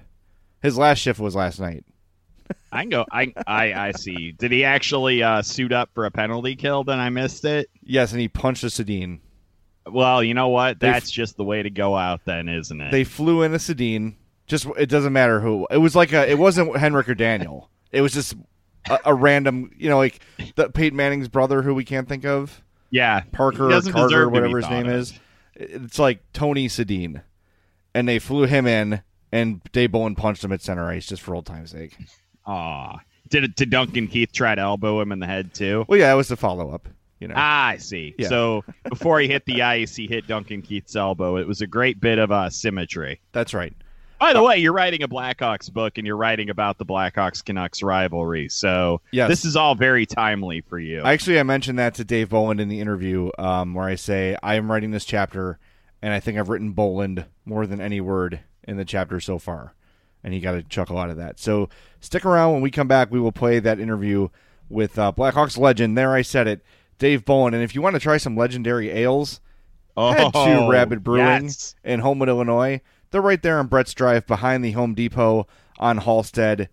[0.63, 1.85] His last shift was last night.
[2.71, 3.05] I can go.
[3.11, 4.31] I I, I see.
[4.31, 6.83] Did he actually uh, suit up for a penalty kill?
[6.83, 7.69] Then I missed it.
[7.83, 9.19] Yes, and he punched a Sedin.
[9.85, 10.79] Well, you know what?
[10.79, 12.91] They f- That's just the way to go out, then, isn't it?
[12.91, 14.15] They flew in a Sedin.
[14.47, 15.67] Just it doesn't matter who.
[15.69, 16.29] It was like a.
[16.29, 17.69] It wasn't Henrik or Daniel.
[17.91, 18.33] It was just
[18.89, 19.71] a, a random.
[19.77, 20.19] You know, like
[20.55, 22.61] the Peyton Manning's brother, who we can't think of.
[22.89, 24.93] yeah, Parker or Carter, deserve to be whatever his name of.
[24.95, 25.19] is.
[25.55, 27.21] It's like Tony Sedin,
[27.93, 29.01] and they flew him in,
[29.33, 31.97] and Dave Bolland punched him at center ice just for old time's sake.
[32.45, 35.85] Ah, Did it, did Duncan Keith try to elbow him in the head too?
[35.87, 36.87] Well, yeah, it was the follow up.
[37.19, 38.13] You know, Ah, I see.
[38.17, 38.27] Yeah.
[38.27, 41.37] So before he hit the ice, he hit Duncan Keith's elbow.
[41.37, 43.21] It was a great bit of uh, symmetry.
[43.31, 43.73] that's right.
[44.19, 47.81] By the way, you're writing a Blackhawks book and you're writing about the Blackhawks Canucks
[47.83, 48.47] rivalry.
[48.49, 49.27] So Yes.
[49.29, 51.01] this is all very timely for you.
[51.01, 54.55] Actually, I mentioned that to Dave Bolland in the interview, um, where I say I
[54.55, 55.59] am writing this chapter,
[56.01, 59.73] and I think I've written Bolland more than any word in the chapter so far,
[60.23, 61.39] and he got a chuckle out of that.
[61.39, 63.11] So stick around when we come back.
[63.11, 64.29] We will play that interview
[64.69, 65.97] with uh, Blackhawks legend.
[65.97, 66.63] There, I said it,
[66.99, 67.55] Dave Bolland.
[67.55, 69.41] And if you want to try some legendary ales,
[69.97, 71.75] head to Oh, Rabid Brewing yes.
[71.83, 72.81] in Homewood, Illinois.
[73.11, 75.45] They're right there on Brett's Drive behind the Home Depot
[75.77, 76.67] on Halsted.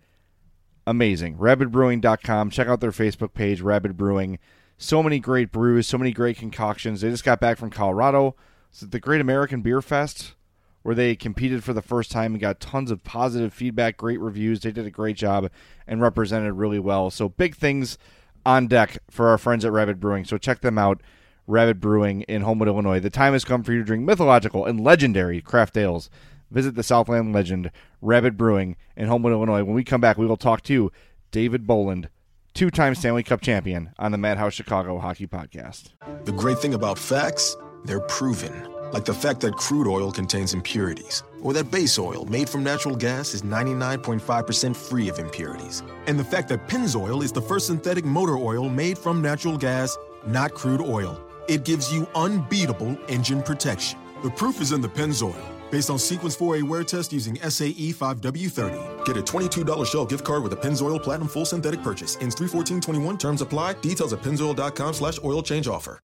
[0.86, 1.36] Amazing.
[1.36, 2.50] RabidBrewing.com.
[2.50, 4.38] Check out their Facebook page, Rabid Brewing.
[4.78, 7.02] So many great brews, so many great concoctions.
[7.02, 8.34] They just got back from Colorado.
[8.70, 10.32] It's the Great American Beer Fest,
[10.82, 14.60] where they competed for the first time and got tons of positive feedback, great reviews.
[14.60, 15.50] They did a great job
[15.86, 17.10] and represented really well.
[17.10, 17.98] So big things
[18.46, 20.24] on deck for our friends at Rabid Brewing.
[20.24, 21.02] So check them out.
[21.46, 23.00] Rabid Brewing in Homewood, Illinois.
[23.00, 26.08] The time has come for you to drink mythological and legendary craft ales.
[26.50, 29.64] Visit the Southland legend, Rabid Brewing in Homewood, Illinois.
[29.64, 30.90] When we come back, we will talk to
[31.30, 32.08] David Bolland,
[32.54, 35.90] two time Stanley Cup champion, on the Madhouse Chicago Hockey Podcast.
[36.24, 38.79] The great thing about facts, they're proven.
[38.92, 42.96] Like the fact that crude oil contains impurities, or that base oil made from natural
[42.96, 48.04] gas is 99.5% free of impurities, and the fact that Pennzoil is the first synthetic
[48.04, 51.20] motor oil made from natural gas, not crude oil.
[51.48, 53.98] It gives you unbeatable engine protection.
[54.22, 55.46] The proof is in the Pennzoil.
[55.70, 59.04] Based on Sequence 4A wear test using SAE 5W30.
[59.04, 62.16] Get a $22 Shell gift card with a Pennzoil Platinum Full Synthetic purchase.
[62.20, 63.18] Ends 31421.
[63.18, 63.74] Terms apply.
[63.74, 66.00] Details at pennzoil.com slash oil change offer.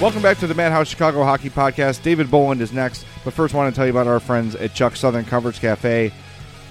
[0.00, 2.02] Welcome back to the Madhouse Chicago Hockey Podcast.
[2.02, 4.74] David Bolland is next, but first, I want to tell you about our friends at
[4.74, 6.12] Chuck's Southern Comforts Cafe,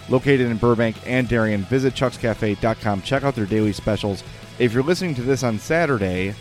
[0.10, 1.62] located in Burbank and Darien.
[1.64, 3.02] Visit chuckscafe.com.
[3.02, 4.24] Check out their daily specials.
[4.60, 6.36] If you're listening to this on Saturday,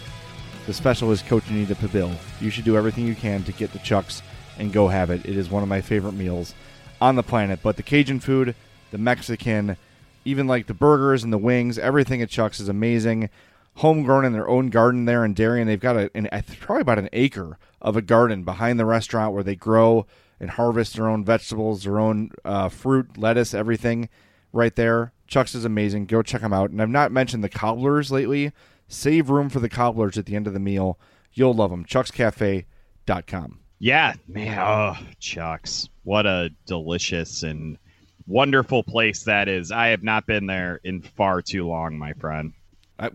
[0.67, 2.15] the special is Cochinita Pibil.
[2.41, 4.21] You should do everything you can to get the Chuck's
[4.59, 5.25] and go have it.
[5.25, 6.53] It is one of my favorite meals
[7.01, 7.61] on the planet.
[7.63, 8.55] But the Cajun food,
[8.91, 9.77] the Mexican,
[10.25, 13.31] even like the burgers and the wings, everything at Chuck's is amazing
[13.77, 15.67] homegrown in their own garden there in Darien.
[15.67, 16.29] They've got a, an,
[16.61, 20.07] probably about an acre of a garden behind the restaurant where they grow
[20.39, 24.09] and harvest their own vegetables, their own uh, fruit, lettuce, everything
[24.53, 25.13] right there.
[25.27, 26.07] Chuck's is amazing.
[26.07, 26.71] Go check them out.
[26.71, 28.53] And I've not mentioned the cobblers lately.
[28.89, 30.99] Save room for the cobblers at the end of the meal.
[31.33, 31.85] You'll love them.
[31.87, 33.61] Chuck'sCafe.com.
[33.79, 34.59] Yeah, man.
[34.59, 35.89] Oh, Chuck's.
[36.05, 37.79] What a delicious and
[38.27, 39.73] wonderful place that is.
[39.73, 42.53] I have not been there in far too long, my friend.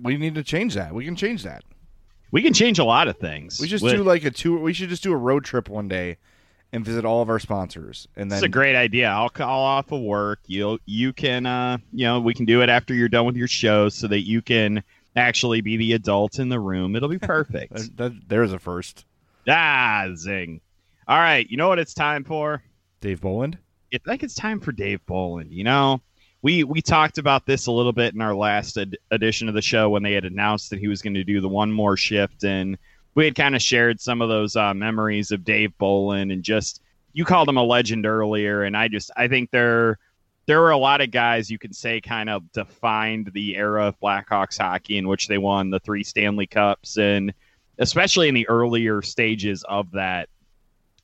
[0.01, 0.93] We need to change that.
[0.93, 1.63] We can change that.
[2.31, 3.59] We can change a lot of things.
[3.59, 4.59] We just with, do like a tour.
[4.59, 6.17] We should just do a road trip one day
[6.73, 8.07] and visit all of our sponsors.
[8.15, 9.07] And then it's a great idea.
[9.07, 10.39] I'll call off of work.
[10.47, 13.47] You you can uh you know we can do it after you're done with your
[13.47, 14.83] show so that you can
[15.15, 16.95] actually be the adult in the room.
[16.95, 17.73] It'll be perfect.
[17.73, 19.05] that, that, there's a first.
[19.47, 20.61] Ah, zing.
[21.07, 22.61] All right, you know what it's time for?
[22.99, 23.57] Dave Bolland.
[23.93, 25.53] I think it's time for Dave Bolland.
[25.53, 26.01] You know,
[26.41, 29.61] we we talked about this a little bit in our last ed- edition of the
[29.61, 32.43] show when they had announced that he was going to do the one more shift,
[32.43, 32.77] and
[33.15, 36.81] we had kind of shared some of those uh, memories of Dave Bolland and just
[37.13, 39.97] you called him a legend earlier, and I just I think there
[40.45, 43.99] there were a lot of guys you can say kind of defined the era of
[43.99, 47.33] Blackhawks hockey in which they won the three Stanley Cups, and
[47.79, 50.29] especially in the earlier stages of that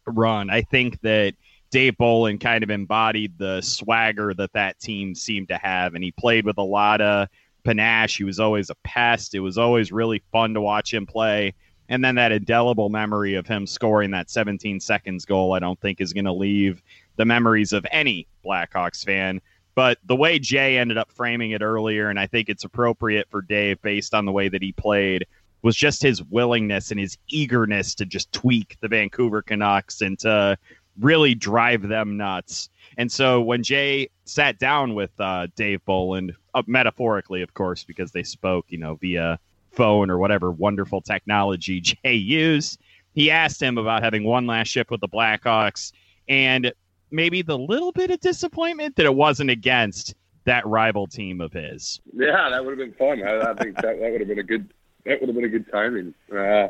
[0.05, 1.33] run, I think that
[1.73, 6.11] Dave Bolland kind of embodied the swagger that that team seemed to have, and he
[6.11, 7.27] played with a lot of
[7.63, 8.15] panache.
[8.15, 9.33] He was always a pest.
[9.33, 11.55] It was always really fun to watch him play.
[11.89, 15.99] And then that indelible memory of him scoring that 17 seconds goal, I don't think
[15.99, 16.83] is going to leave
[17.15, 19.41] the memories of any Blackhawks fan.
[19.73, 23.41] But the way Jay ended up framing it earlier, and I think it's appropriate for
[23.41, 25.25] Dave based on the way that he played,
[25.63, 30.55] was just his willingness and his eagerness to just tweak the Vancouver Canucks and to
[30.99, 32.69] really drive them nuts.
[32.97, 38.11] And so when Jay sat down with uh, Dave Bolland, uh, metaphorically, of course, because
[38.11, 39.39] they spoke, you know, via
[39.71, 42.79] phone or whatever wonderful technology Jay used,
[43.13, 45.91] he asked him about having one last shift with the Blackhawks
[46.27, 46.71] and
[47.11, 52.01] maybe the little bit of disappointment that it wasn't against that rival team of his.
[52.13, 53.23] Yeah, that would have been fun.
[53.23, 54.73] I, I think that, that would have been a good
[55.05, 56.13] that would have been a good timing.
[56.31, 56.69] Uh,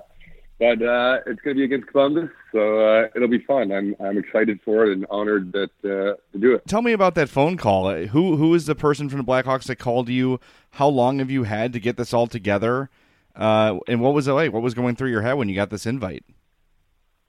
[0.60, 3.72] but uh, it's going to be against Columbus, so uh, it'll be fun.
[3.72, 6.68] I'm I'm excited for it and honored that uh, to do it.
[6.68, 7.88] Tell me about that phone call.
[7.88, 10.40] Uh, who who is the person from the Blackhawks that called you?
[10.72, 12.90] How long have you had to get this all together?
[13.36, 14.54] Uh, and what was it like?
[14.54, 16.24] What was going through your head when you got this invite?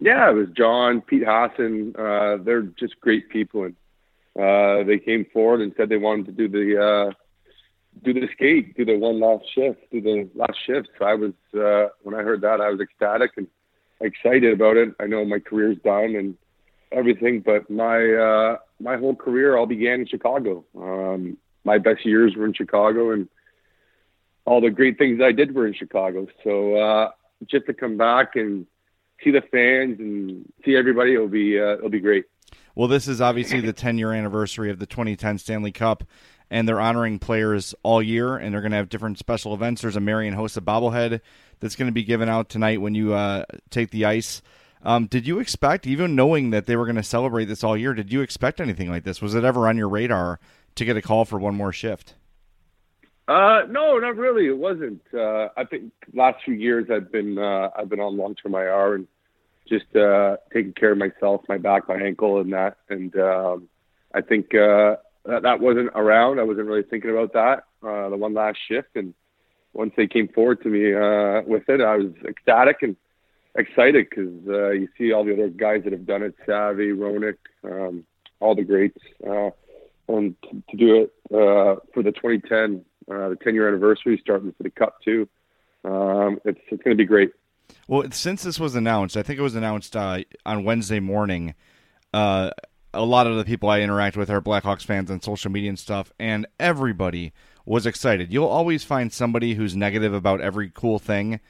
[0.01, 1.95] Yeah, it was John, Pete Hassen.
[1.99, 3.65] Uh, they're just great people,
[4.37, 7.15] and they came forward and said they wanted to do the
[8.03, 10.89] do the skate, do the one last shift, do the last shift.
[10.99, 13.47] So I was uh, when I heard that, I was ecstatic and
[14.01, 14.91] excited about it.
[15.01, 16.37] I know my career's done and
[16.93, 20.65] everything, but my uh, my whole career all began in Chicago.
[20.77, 23.29] Um, my best years were in Chicago, and
[24.45, 26.27] all the great things I did were in Chicago.
[26.43, 27.11] So uh,
[27.47, 28.67] just to come back and
[29.23, 32.25] see the fans and see everybody, it'll be uh, it'll be great.
[32.75, 36.05] Well, this is obviously the 10 year anniversary of the 2010 Stanley Cup
[36.55, 39.83] and they're honoring players all year, and they're going to have different special events.
[39.83, 41.21] There's a Marion Marian Hossa bobblehead
[41.59, 44.41] that's going to be given out tonight when you uh, take the ice.
[44.85, 47.93] Um, did you expect, even knowing that they were going to celebrate this all year,
[47.93, 49.21] did you expect anything like this?
[49.21, 50.39] Was it ever on your radar
[50.77, 52.15] to get a call for one more shift?
[53.27, 54.47] Uh, no, not really.
[54.47, 55.03] It wasn't.
[55.13, 58.95] Uh, I think last few years I've been uh, I've been on long term IR
[58.95, 59.09] and
[59.69, 62.77] just uh, taking care of myself, my back, my ankle, and that.
[62.89, 63.69] And um,
[64.15, 66.39] I think uh, that, that wasn't around.
[66.39, 67.65] I wasn't really thinking about that.
[67.87, 69.15] Uh, the one last shift, and
[69.73, 72.97] once they came forward to me uh, with it, I was ecstatic and
[73.57, 77.39] excited because uh, you see all the other guys that have done it, Savvy, Roenick,
[77.65, 78.05] um,
[78.41, 79.51] all the greats, uh,
[80.09, 84.53] and to, to do it uh, for the 2010, uh, the 10 year anniversary, starting
[84.57, 85.29] for the Cup too.
[85.85, 87.33] Um, it's it's going to be great.
[87.89, 91.55] Well, since this was announced, I think it was announced uh, on Wednesday morning.
[92.13, 92.51] Uh,
[92.95, 95.79] a lot of the people I interact with are Blackhawks fans on social media and
[95.79, 97.33] stuff, and everybody
[97.67, 98.33] was excited.
[98.33, 101.41] You'll always find somebody who's negative about every cool thing,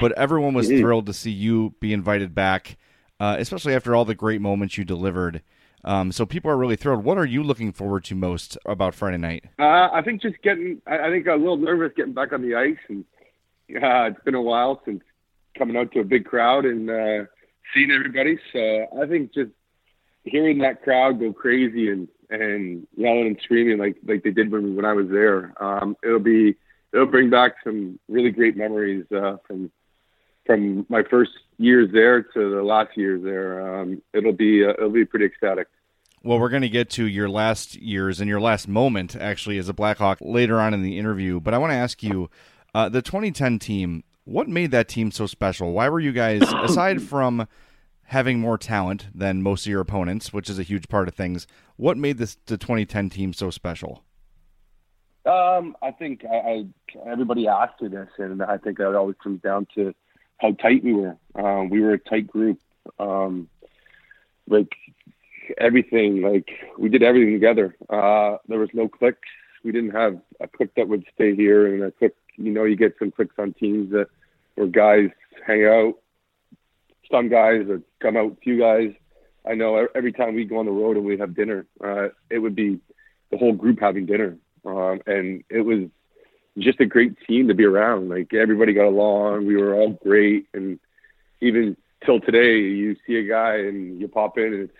[0.00, 0.80] but everyone was Mm-hmm.
[0.80, 2.76] thrilled to see you be invited back,
[3.20, 5.42] uh, especially after all the great moments you delivered.
[5.84, 7.04] Um, so people are really thrilled.
[7.04, 9.44] What are you looking forward to most about Friday night?
[9.58, 12.76] Uh, I think just getting, I, think a little nervous getting back on the ice,
[12.88, 13.04] and
[13.70, 15.02] uh, it's been a while since
[15.56, 17.24] coming out to a big crowd and uh,
[17.74, 18.38] seeing everybody.
[18.52, 19.50] So I think just
[20.26, 24.76] hearing that crowd go crazy and and yelling and screaming like like they did when
[24.76, 26.56] when I was there, um, it'll be
[26.92, 29.70] it'll bring back some really great memories uh, from
[30.44, 33.80] from my first years there to the last years there.
[33.80, 35.68] Um, it'll be uh, it'll be pretty ecstatic.
[36.22, 39.68] Well, we're going to get to your last years and your last moment, actually, as
[39.68, 41.38] a Blackhawk later on in the interview.
[41.38, 42.30] But I want to ask you
[42.74, 45.72] uh, the 2010 team, what made that team so special?
[45.72, 47.46] Why were you guys, aside from
[48.06, 51.46] having more talent than most of your opponents, which is a huge part of things,
[51.76, 54.04] what made this the 2010 team so special?
[55.24, 56.66] Um, I think I, I
[57.10, 59.92] everybody asked me this, and I think it always comes down to
[60.38, 61.16] how tight we were.
[61.34, 62.60] Um, we were a tight group.
[63.00, 63.48] Um,
[64.48, 64.72] like
[65.58, 67.76] everything, like we did everything together.
[67.90, 69.28] Uh, there was no clicks.
[69.64, 72.14] We didn't have a click that would stay here and a click.
[72.36, 74.08] You know, you get some clicks on teams that
[74.54, 75.10] where guys
[75.46, 75.94] hang out,
[77.10, 78.92] some guys or come out, few guys.
[79.48, 82.38] I know every time we go on the road and we have dinner, uh, it
[82.38, 82.80] would be
[83.30, 84.36] the whole group having dinner.
[84.64, 85.88] Um, and it was
[86.58, 88.08] just a great team to be around.
[88.08, 89.46] Like everybody got along.
[89.46, 90.46] We were all great.
[90.52, 90.80] And
[91.40, 94.78] even till today, you see a guy and you pop in and it's,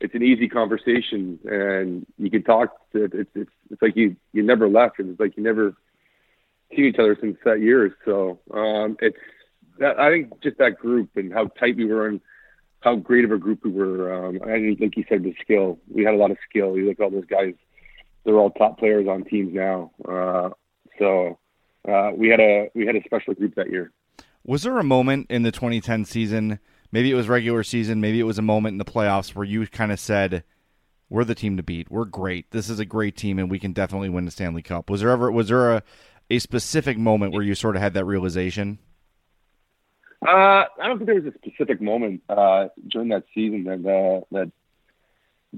[0.00, 4.42] it's an easy conversation and you can talk to, it's, it's, it's like you, you
[4.42, 4.98] never left.
[4.98, 5.74] And it's like you never
[6.74, 7.96] seen each other since that year.
[8.04, 9.18] So, um, it's,
[9.78, 12.20] that, I think just that group and how tight we were and
[12.80, 14.12] how great of a group we were.
[14.12, 15.78] Um, I think, like you said, the skill.
[15.88, 16.76] We had a lot of skill.
[16.76, 17.54] You look at all those guys;
[18.24, 19.90] they're all top players on teams now.
[20.06, 20.50] Uh,
[20.98, 21.38] so
[21.88, 23.92] uh, we had a we had a special group that year.
[24.44, 26.58] Was there a moment in the 2010 season,
[26.90, 29.66] maybe it was regular season, maybe it was a moment in the playoffs where you
[29.66, 30.44] kind of said,
[31.10, 31.90] "We're the team to beat.
[31.90, 32.50] We're great.
[32.50, 35.10] This is a great team, and we can definitely win the Stanley Cup." Was there
[35.10, 35.82] ever was there a
[36.30, 38.78] a specific moment where you sort of had that realization?
[40.26, 44.24] Uh, I don't think there was a specific moment uh, during that season that uh,
[44.32, 44.50] that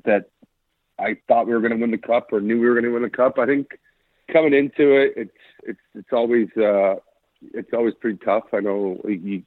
[0.05, 0.31] that
[0.99, 2.91] I thought we were going to win the cup or knew we were going to
[2.91, 3.39] win the cup.
[3.39, 3.79] I think
[4.31, 5.31] coming into it, it's
[5.63, 6.97] it's it's always uh,
[7.55, 8.45] it's always pretty tough.
[8.53, 9.43] I know you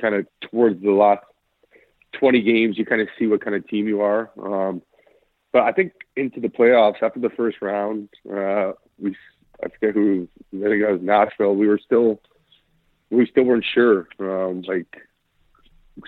[0.00, 1.24] kind of towards the last
[2.12, 4.30] twenty games, you kind of see what kind of team you are.
[4.42, 4.82] Um,
[5.52, 9.16] but I think into the playoffs after the first round, uh, we
[9.64, 11.54] I forget who I think it was Nashville.
[11.54, 12.20] We were still
[13.10, 14.08] we still weren't sure.
[14.18, 14.86] Um, like,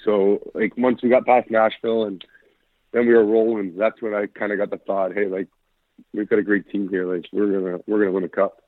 [0.04, 2.24] so like once we got past Nashville and
[2.92, 5.48] then we were rolling, that's when I kind of got the thought, hey, like
[6.12, 7.12] we've got a great team here.
[7.12, 8.62] Like we're gonna we're gonna win a cup.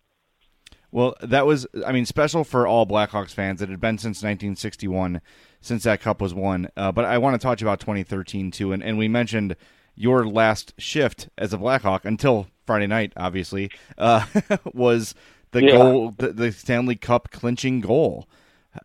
[0.92, 3.62] Well, that was, I mean, special for all Blackhawks fans.
[3.62, 5.22] It had been since 1961
[5.62, 6.68] since that cup was won.
[6.76, 8.72] Uh, but I want to talk to you about 2013 too.
[8.72, 9.56] And, and we mentioned
[9.94, 14.26] your last shift as a Blackhawk until Friday night, obviously, uh,
[14.74, 15.14] was
[15.52, 15.72] the Yeah.
[15.72, 18.28] goal, the, the Stanley Cup clinching goal.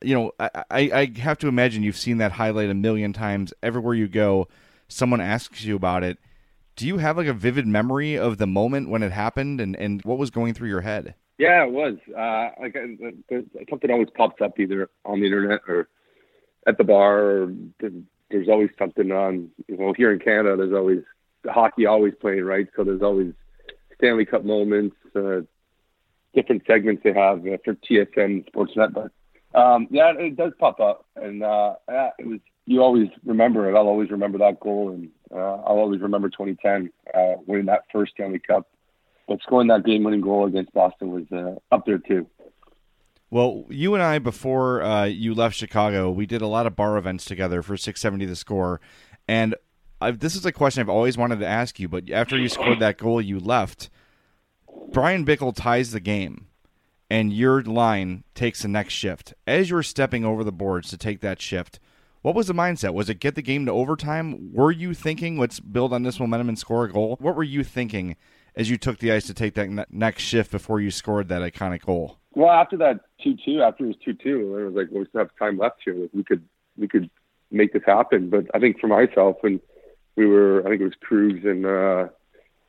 [0.01, 3.53] You know, I, I, I have to imagine you've seen that highlight a million times.
[3.63, 4.47] Everywhere you go,
[4.87, 6.17] someone asks you about it.
[6.75, 10.01] Do you have like a vivid memory of the moment when it happened and, and
[10.03, 11.15] what was going through your head?
[11.37, 11.95] Yeah, it was.
[12.09, 13.37] Uh, like uh,
[13.69, 15.87] something always pops up either on the internet or
[16.67, 17.19] at the bar.
[17.19, 17.53] Or
[18.29, 19.49] there's always something on.
[19.67, 21.03] You know, here in Canada, there's always
[21.47, 22.67] hockey always playing, right?
[22.75, 23.33] So there's always
[23.95, 25.41] Stanley Cup moments, uh,
[26.33, 28.93] different segments they have uh, for TSN Sportsnet.
[28.93, 32.39] But um, yeah, it does pop up, and uh, yeah, it was.
[32.69, 33.77] You always remember it.
[33.77, 38.11] I'll always remember that goal, and uh, I'll always remember 2010 uh, winning that first
[38.11, 38.67] Stanley Cup
[39.27, 42.25] but scoring that game-winning goal against Boston was uh, up there too.
[43.29, 46.97] Well, you and I, before uh, you left Chicago, we did a lot of bar
[46.97, 48.79] events together for 670 The Score.
[49.27, 49.53] And
[49.99, 52.79] I've, this is a question I've always wanted to ask you, but after you scored
[52.79, 53.89] that goal, you left.
[54.97, 56.47] Bryan Bickell ties the game,
[57.07, 59.31] and your line takes the next shift.
[59.45, 61.79] As you're stepping over the boards to take that shift,
[62.23, 62.95] what was the mindset?
[62.95, 64.51] Was it get the game to overtime?
[64.55, 67.15] Were you thinking, let's build on this momentum and score a goal?
[67.19, 68.15] What were you thinking
[68.55, 71.43] as you took the ice to take that ne- next shift before you scored that
[71.43, 72.17] iconic goal?
[72.33, 75.29] Well, after that two-two, after it was two-two, it was like well, we still have
[75.37, 76.09] time left here.
[76.11, 76.43] We could
[76.75, 77.07] we could
[77.51, 78.31] make this happen.
[78.31, 79.61] But I think for myself, when
[80.15, 82.11] we were, I think it was Kruger and uh,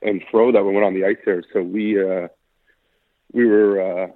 [0.03, 1.43] and throw that went on the ice there.
[1.53, 2.29] So we uh,
[3.33, 4.07] we were, uh,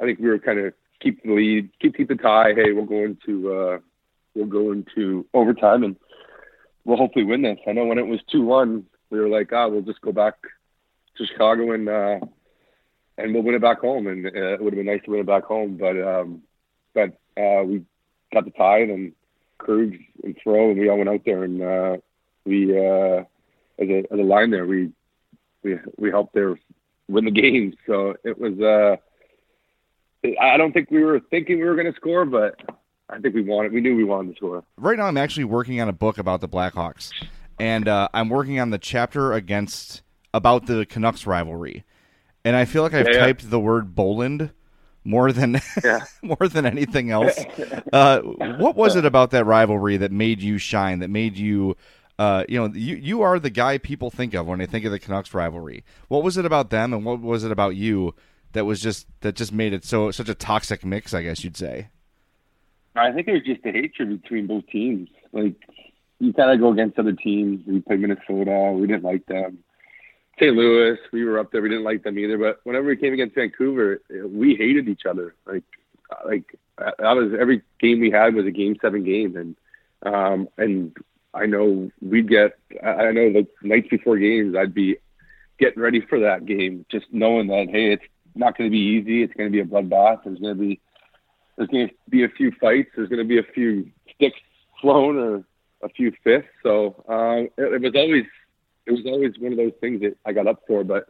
[0.00, 2.54] I think we were kind of keep the lead, keep keep the tie.
[2.54, 3.78] Hey, we're going to uh,
[4.34, 5.96] we'll go into overtime and
[6.84, 7.58] we'll hopefully win this.
[7.66, 10.34] I know when it was two one, we were like, ah, we'll just go back
[11.16, 12.20] to Chicago and uh,
[13.18, 14.06] and we'll win it back home.
[14.06, 16.42] And uh, it would have been nice to win it back home, but um,
[16.94, 17.82] but uh, we
[18.32, 19.12] got the tie and
[19.58, 21.96] Krug and throw, and we all went out there and uh,
[22.44, 23.24] we uh,
[23.78, 24.92] as a as a line there we
[25.62, 26.58] we we helped there
[27.08, 27.74] win the game.
[27.86, 28.58] So it was.
[28.60, 28.96] Uh,
[30.40, 32.54] I don't think we were thinking we were going to score, but
[33.08, 33.72] I think we wanted.
[33.72, 34.64] We knew we wanted to score.
[34.76, 37.10] Right now, I'm actually working on a book about the Blackhawks,
[37.58, 40.02] and uh, I'm working on the chapter against
[40.32, 41.84] about the Canucks rivalry,
[42.44, 43.20] and I feel like I've Yeah, yeah.
[43.26, 44.50] typed the word Bolland
[45.04, 46.04] more than Yeah.
[46.22, 47.36] more than anything else.
[47.92, 51.00] Uh, what was it about that rivalry that made you shine?
[51.00, 51.76] That made you,
[52.22, 54.92] uh, you know, you you are the guy people think of when they think of
[54.92, 55.82] the Canucks rivalry.
[56.06, 58.14] What was it about them, and what was it about you
[58.52, 61.14] that was just that just made it so such a toxic mix?
[61.14, 61.88] I guess you'd say.
[62.94, 65.08] I think it was just the hatred between both teams.
[65.32, 65.54] Like
[66.20, 67.66] you kind of go against other teams.
[67.66, 68.72] We played Minnesota.
[68.72, 69.58] We didn't like them.
[70.38, 70.54] St.
[70.54, 71.60] Louis, we were up there.
[71.60, 72.38] We didn't like them either.
[72.38, 75.34] But whenever we came against Vancouver, we hated each other.
[75.44, 75.64] Like,
[76.24, 79.56] like that was every game we had was a game seven game, and
[80.14, 80.96] um, and
[81.34, 82.58] I know we'd get.
[82.82, 84.96] I know the nights before games, I'd be
[85.58, 88.04] getting ready for that game, just knowing that hey, it's
[88.34, 89.22] not going to be easy.
[89.22, 90.24] It's going to be a bloodbath.
[90.24, 90.80] There's going to be
[91.56, 92.90] there's going to be a few fights.
[92.96, 94.38] There's going to be a few sticks
[94.80, 95.44] flown or
[95.82, 96.48] a few fists.
[96.62, 98.24] So um, it, it was always
[98.86, 100.84] it was always one of those things that I got up for.
[100.84, 101.08] But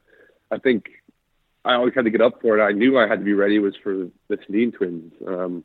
[0.50, 0.86] I think
[1.64, 2.62] I always had to get up for it.
[2.62, 3.58] I knew I had to be ready.
[3.58, 5.12] Was for the Sedin twins.
[5.26, 5.64] Um,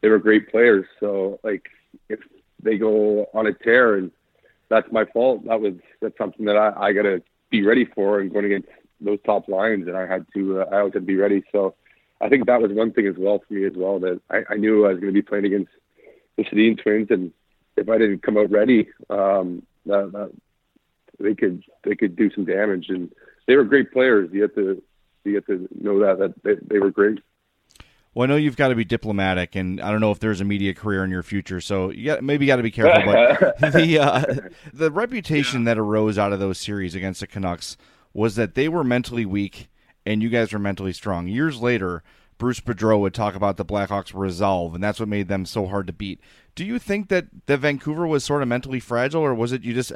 [0.00, 0.86] they were great players.
[1.00, 1.66] So like
[2.08, 2.20] if
[2.62, 4.10] they go on a tear and
[4.68, 8.20] that's my fault, that was that's something that I, I got to be ready for
[8.20, 8.68] and going against
[9.00, 9.88] those top lines.
[9.88, 11.42] And I had to uh, I always had to be ready.
[11.52, 11.74] So.
[12.22, 14.56] I think that was one thing as well for me as well that I, I
[14.56, 15.70] knew I was going to be playing against
[16.36, 17.32] the Sedin twins, and
[17.76, 20.30] if I didn't come out ready, um, that, that
[21.18, 22.90] they could they could do some damage.
[22.90, 23.10] And
[23.46, 24.28] they were great players.
[24.32, 24.82] You have to
[25.24, 27.20] you have to know that that they, they were great.
[28.14, 30.44] Well, I know you've got to be diplomatic, and I don't know if there's a
[30.44, 33.04] media career in your future, so you got maybe got to be careful.
[33.04, 34.24] But the uh,
[34.72, 37.76] the reputation that arose out of those series against the Canucks
[38.12, 39.68] was that they were mentally weak
[40.06, 41.28] and you guys were mentally strong.
[41.28, 42.02] Years later,
[42.38, 45.86] Bruce Boudreau would talk about the Blackhawks' resolve, and that's what made them so hard
[45.86, 46.20] to beat.
[46.54, 49.74] Do you think that that Vancouver was sort of mentally fragile, or was it you
[49.74, 49.92] just,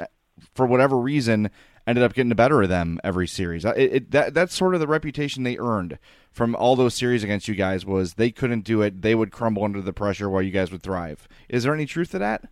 [0.53, 1.49] for whatever reason,
[1.87, 3.65] ended up getting the better of them every series?
[3.65, 5.97] It, it, that that's sort of the reputation they earned
[6.35, 9.01] from all those series against you guys was they couldn't do it.
[9.01, 11.29] They would crumble under the pressure while you guys would thrive.
[11.47, 12.43] Is there any truth to that?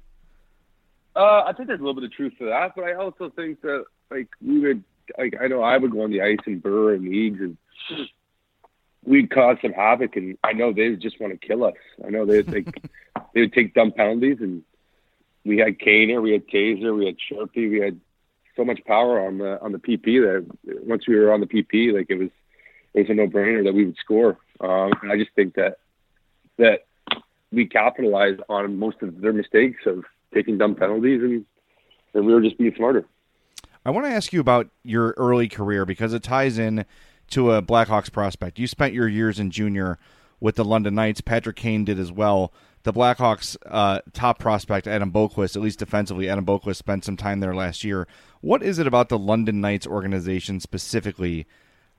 [1.17, 3.61] Uh, I think there's a little bit of truth to that, but I also think
[3.61, 4.84] that like we would
[5.17, 7.57] like I know I would go on the ice and burr and leagues and
[9.03, 11.73] we'd cause some havoc and I know they would just want to kill us.
[12.05, 12.61] I know they they
[13.34, 14.63] they would take dumb penalties and
[15.43, 17.99] we had Kaner, we had Tazer, we had Sharpie, we had
[18.55, 20.45] so much power on the on the PP that
[20.86, 22.29] once we were on the PP, like it was
[22.93, 24.37] it was a no brainer that we would score.
[24.59, 25.77] Um, and I just think that
[26.57, 26.85] that
[27.51, 31.45] we capitalized on most of their mistakes of taking dumb penalties and
[32.13, 33.05] and we were just being smarter.
[33.85, 36.85] I want to ask you about your early career because it ties in
[37.31, 38.59] to a Blackhawks prospect.
[38.59, 39.97] You spent your years in junior
[40.39, 41.21] with the London Knights.
[41.21, 42.53] Patrick Kane did as well.
[42.83, 47.39] The Blackhawks' uh, top prospect, Adam Boqvist, at least defensively, Adam Boqvist spent some time
[47.39, 48.07] there last year.
[48.41, 51.47] What is it about the London Knights organization specifically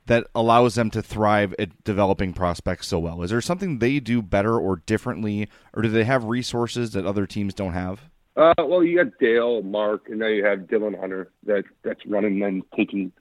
[0.06, 3.22] that allows them to thrive at developing prospects so well?
[3.22, 7.26] Is there something they do better or differently, or do they have resources that other
[7.26, 8.02] teams don't have?
[8.36, 12.42] Uh, well, you got Dale, Mark, and now you have Dylan Hunter that that's running
[12.42, 13.12] and taking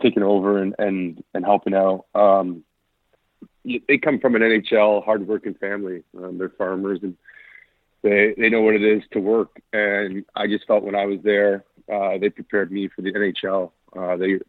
[0.00, 2.06] taking over and and and helping out.
[2.14, 2.64] Um,
[3.64, 6.02] they come from an NHL hardworking family.
[6.18, 7.16] Um, they're farmers and
[8.02, 9.62] they they know what it is to work.
[9.72, 13.70] And I just felt when I was there, uh, they prepared me for the NHL.
[13.96, 14.40] Uh, they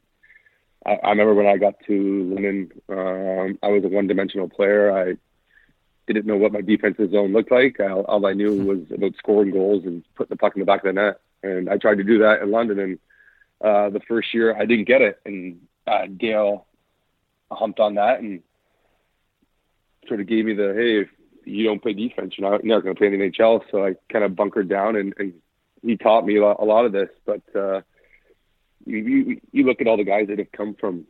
[0.86, 4.92] I, I remember when I got to London, um, I was a one-dimensional player.
[4.92, 5.16] I
[6.08, 7.80] didn't know what my defensive zone looked like.
[7.80, 10.84] All, all I knew was about scoring goals and putting the puck in the back
[10.84, 11.20] of the net.
[11.42, 12.80] And I tried to do that in London.
[12.80, 13.00] And
[13.62, 15.20] uh, the first year, I didn't get it.
[15.26, 16.66] And uh, Gail
[17.52, 18.42] humped on that and
[20.08, 21.10] sort of gave me the hey, if
[21.46, 23.62] you don't play defense, you're not, you're not going to play in the NHL.
[23.72, 25.34] So I kind of bunkered down, and, and
[25.82, 27.10] he taught me a lot, a lot of this.
[27.26, 27.82] But uh,
[28.86, 31.06] you, you you look at all the guys that have come from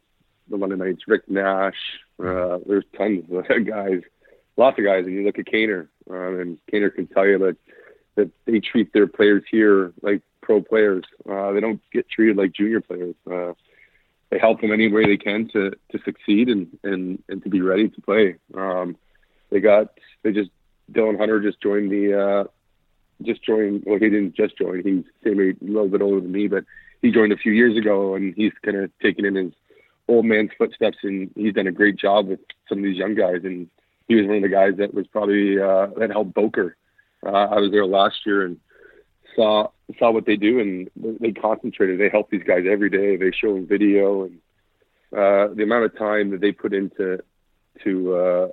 [0.50, 1.76] the London Knights, Rick Nash.
[2.20, 4.02] Uh, there's tons of guys,
[4.58, 7.58] lots of guys, and you look at Kaner, um, and Kaner can tell you that
[8.16, 11.04] that they treat their players here like pro players.
[11.30, 13.16] Uh, they don't get treated like junior players.
[13.30, 13.54] Uh,
[14.30, 17.62] they help them any way they can to to succeed and and and to be
[17.62, 18.36] ready to play.
[18.56, 18.98] Um,
[19.50, 20.52] they got they just
[20.92, 22.44] Dylan Hunter just joined the uh,
[23.22, 23.84] just joined.
[23.86, 24.84] Well, he didn't just join.
[24.84, 26.66] He's same age, a little bit older than me, but
[27.02, 29.54] he joined a few years ago, and he's kind of taken in his
[30.08, 33.42] old man's footsteps, and he's done a great job with some of these young guys.
[33.44, 33.70] And
[34.08, 36.76] he was one of the guys that was probably uh, that helped Boker.
[37.26, 38.58] Uh, I was there last year and
[39.36, 39.68] saw
[40.00, 40.90] saw what they do, and
[41.20, 42.00] they concentrated.
[42.00, 43.16] They help these guys every day.
[43.16, 44.40] They show them video, and
[45.12, 47.20] uh, the amount of time that they put into
[47.84, 48.48] to uh,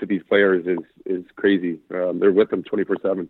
[0.00, 1.78] to these players is is crazy.
[1.92, 3.28] Um, they're with them twenty four seven.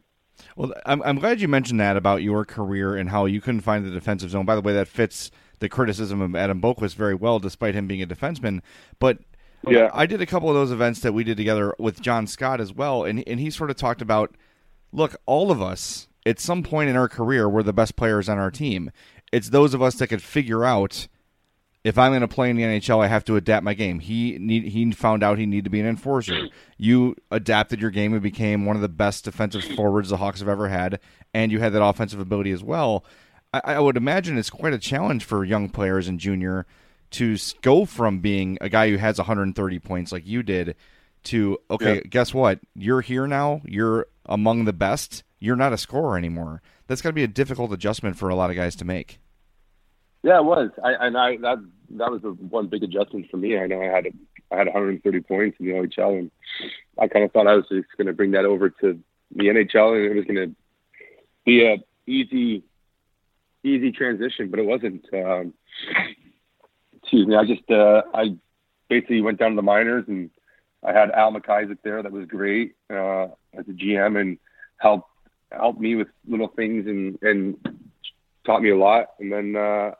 [0.56, 3.84] Well, I'm, I'm glad you mentioned that about your career and how you couldn't find
[3.84, 4.46] the defensive zone.
[4.46, 8.00] By the way, that fits the criticism of Adam Boqvist very well, despite him being
[8.00, 8.60] a defenseman.
[8.98, 9.18] But
[9.68, 12.60] yeah, I did a couple of those events that we did together with John Scott
[12.60, 14.34] as well, and and he sort of talked about,
[14.92, 18.38] look, all of us at some point in our career we're the best players on
[18.38, 18.90] our team.
[19.32, 21.08] It's those of us that could figure out
[21.82, 24.00] if I'm going to play in the NHL, I have to adapt my game.
[24.00, 26.48] He need, he found out he needed to be an enforcer.
[26.76, 30.48] You adapted your game and became one of the best defensive forwards the Hawks have
[30.48, 31.00] ever had,
[31.32, 33.04] and you had that offensive ability as well.
[33.54, 36.66] I, I would imagine it's quite a challenge for young players in junior
[37.12, 40.76] to go from being a guy who has 130 points like you did
[41.24, 42.00] to okay, yeah.
[42.08, 42.60] guess what?
[42.74, 43.62] You're here now.
[43.64, 45.24] You're among the best.
[45.38, 46.62] You're not a scorer anymore.
[46.86, 49.18] That's got to be a difficult adjustment for a lot of guys to make.
[50.22, 50.70] Yeah, it was.
[50.82, 53.58] I and I that that was the one big adjustment for me.
[53.58, 54.06] I know I had
[54.52, 56.30] I had 130 points in the OHL, and
[56.98, 58.98] I kind of thought I was just going to bring that over to
[59.34, 60.54] the NHL, and it was going to
[61.44, 62.62] be a easy
[63.62, 65.04] easy transition, but it wasn't.
[65.12, 65.54] Um,
[67.02, 67.36] excuse me.
[67.36, 68.36] I just uh, I
[68.88, 70.30] basically went down to the minors, and
[70.84, 72.02] I had Al MacIsaac there.
[72.02, 74.38] That was great uh, as a GM, and
[74.76, 75.08] helped
[75.50, 77.56] helped me with little things and and
[78.44, 79.06] taught me a lot.
[79.18, 79.92] And then uh,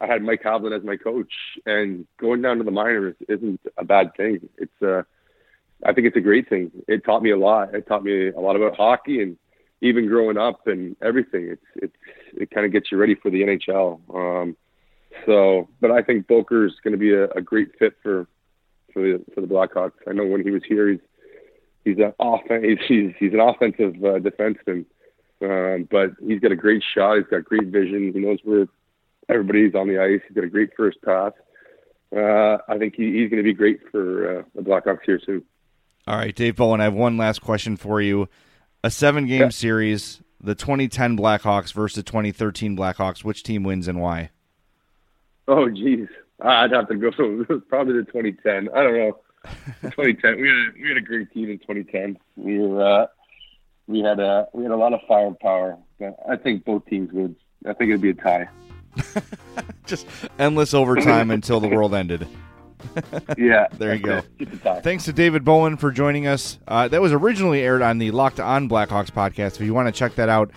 [0.00, 1.32] I had Mike Haviland as my coach,
[1.66, 4.48] and going down to the minors isn't a bad thing.
[4.56, 5.02] It's uh,
[5.84, 6.70] I think it's a great thing.
[6.88, 7.74] It taught me a lot.
[7.74, 9.36] It taught me a lot about hockey and
[9.82, 11.48] even growing up and everything.
[11.50, 11.96] It's it's
[12.34, 14.00] it kind of gets you ready for the NHL.
[14.14, 14.56] Um,
[15.26, 18.26] so, but I think Boker's going to be a, a great fit for
[18.92, 19.92] for the for the Blackhawks.
[20.08, 21.00] I know when he was here, he's
[21.84, 24.86] he's an offense he's he's an offensive uh, defenseman,
[25.42, 27.16] um, but he's got a great shot.
[27.16, 28.12] He's got great vision.
[28.14, 28.66] He knows where
[29.30, 30.20] everybody's on the ice.
[30.26, 31.32] He's got a great first pass.
[32.14, 35.44] Uh, I think he, he's going to be great for uh, the Blackhawks here soon.
[36.06, 38.28] All right, Dave Bolland, I have one last question for you.
[38.82, 39.48] A seven game yeah.
[39.50, 43.22] series, the 2010 Blackhawks versus the 2013 Blackhawks.
[43.22, 44.30] Which team wins and why?
[45.46, 46.08] Oh, geez.
[46.42, 47.10] I'd have to go
[47.68, 48.68] probably the 2010.
[48.74, 49.18] I don't know.
[49.82, 50.40] 2010.
[50.40, 52.18] We had a, we had a great team in 2010.
[52.36, 53.06] We were uh,
[53.86, 55.78] we had a we had a lot of firepower.
[55.98, 57.36] But I think both teams would.
[57.66, 58.48] I think it'd be a tie.
[59.86, 60.06] Just
[60.38, 62.26] endless overtime until the world ended.
[63.36, 63.66] yeah.
[63.72, 64.22] there you go.
[64.80, 66.58] Thanks to David Bolland for joining us.
[66.66, 69.56] Uh, that was originally aired on the Locked On Blackhawks podcast.
[69.56, 70.50] If you want to check that out,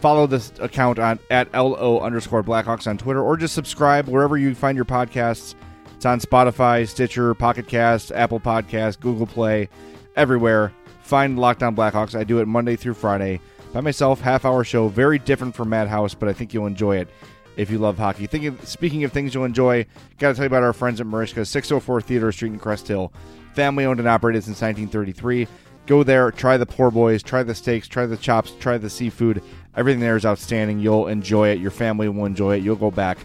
[0.00, 4.54] follow this account on at LO underscore Blackhawks on Twitter or just subscribe wherever you
[4.54, 5.54] find your podcasts.
[5.96, 9.68] It's on Spotify, Stitcher, Pocket Cast, Apple Podcast, Google Play,
[10.16, 10.72] everywhere.
[11.02, 12.18] Find Locked On Blackhawks.
[12.18, 13.40] I do it Monday through Friday
[13.72, 14.88] by myself, half hour show.
[14.88, 17.08] Very different from Madhouse, but I think you'll enjoy it
[17.56, 18.26] if you love hockey.
[18.26, 19.86] Thinking, speaking of things you'll enjoy,
[20.18, 23.12] got to tell you about our friends at Merichka, 604 Theodore Street in Crest Hill.
[23.54, 25.46] Family owned and operated since 1933.
[25.86, 29.42] Go there, try the poor boys, try the steaks, try the chops, try the seafood.
[29.76, 30.80] Everything there is outstanding.
[30.80, 31.58] You'll enjoy it.
[31.58, 32.62] Your family will enjoy it.
[32.62, 33.18] You'll go back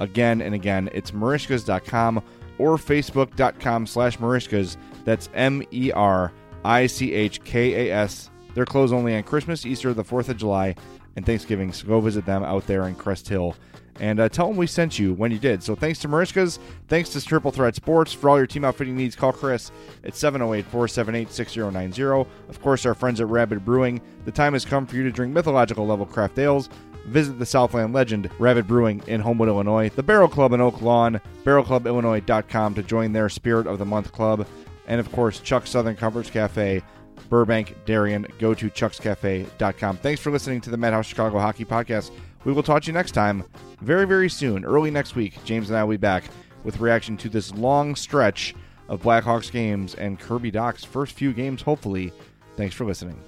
[0.00, 0.88] again and again.
[0.92, 2.22] It's Merichkas.com
[2.58, 4.76] or Facebook.com slash Merichkas.
[5.04, 6.32] That's M E R
[6.64, 8.30] I C H K A S.
[8.54, 10.76] They're closed only on Christmas, Easter, the 4th of July,
[11.16, 11.72] and Thanksgiving.
[11.72, 13.56] So go visit them out there in Crest Hill
[14.00, 15.62] and uh, tell them we sent you when you did.
[15.62, 16.58] So thanks to Merichka's,
[16.88, 18.12] thanks to Triple Threat Sports.
[18.12, 19.70] For all your team outfitting needs, call Chris
[20.02, 22.30] at 708 478 6090.
[22.48, 24.00] Of course, our friends at Rabid Brewing.
[24.24, 26.68] The time has come for you to drink mythological level craft ales.
[27.06, 31.20] Visit the Southland legend, Rabid Brewing in Homewood, Illinois, the Barrel Club in Oak Lawn,
[31.44, 34.46] barrelclubillinois.com to join their Spirit of the Month Club,
[34.86, 36.82] and of course, Chuck Southern Comforts Cafe,
[37.28, 38.26] Burbank, Darien.
[38.38, 39.96] Go to chuckscafe.com.
[39.98, 42.10] Thanks for listening to the Madhouse Chicago Hockey Podcast.
[42.44, 43.44] We will talk to you next time,
[43.80, 45.42] very, very soon, early next week.
[45.44, 46.24] James and I will be back
[46.62, 48.54] with reaction to this long stretch
[48.88, 52.12] of Blackhawks games and Kirby Dach's first few games, hopefully.
[52.56, 53.20] Thanks for listening.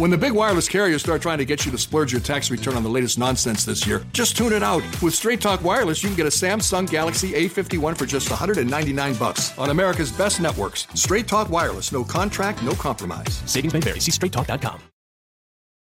[0.00, 2.72] When the big wireless carriers start trying to get you to splurge your tax return
[2.74, 4.82] on the latest nonsense this year, just tune it out.
[5.02, 9.58] With Straight Talk Wireless, you can get a Samsung Galaxy A51 for just 199 bucks
[9.58, 10.86] on America's best networks.
[10.94, 13.42] Straight Talk Wireless, no contract, no compromise.
[13.44, 14.00] Savings may vary.
[14.00, 14.80] See straighttalk.com.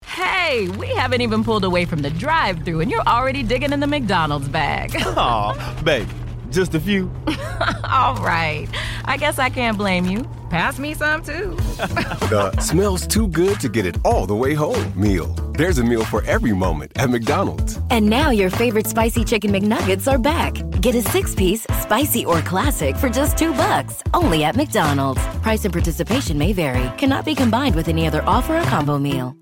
[0.05, 3.87] Hey, we haven't even pulled away from the drive-through and you're already digging in the
[3.87, 4.95] McDonald's bag.
[4.99, 6.11] Aw, babe.
[6.55, 7.11] Just a few.
[7.91, 8.69] All right.
[9.07, 10.23] I guess I can't blame you.
[10.51, 11.57] Pass me some too.
[12.31, 15.27] the smells too good to get it all the way home meal.
[15.59, 17.81] There's a meal for every moment at McDonald's.
[17.91, 20.55] And now your favorite spicy chicken McNuggets are back.
[20.81, 25.27] Get a six piece, spicy or classic for just two bucks, only at McDonald's.
[25.43, 29.37] Price and participation may vary, cannot be combined with any other offer or combo meal.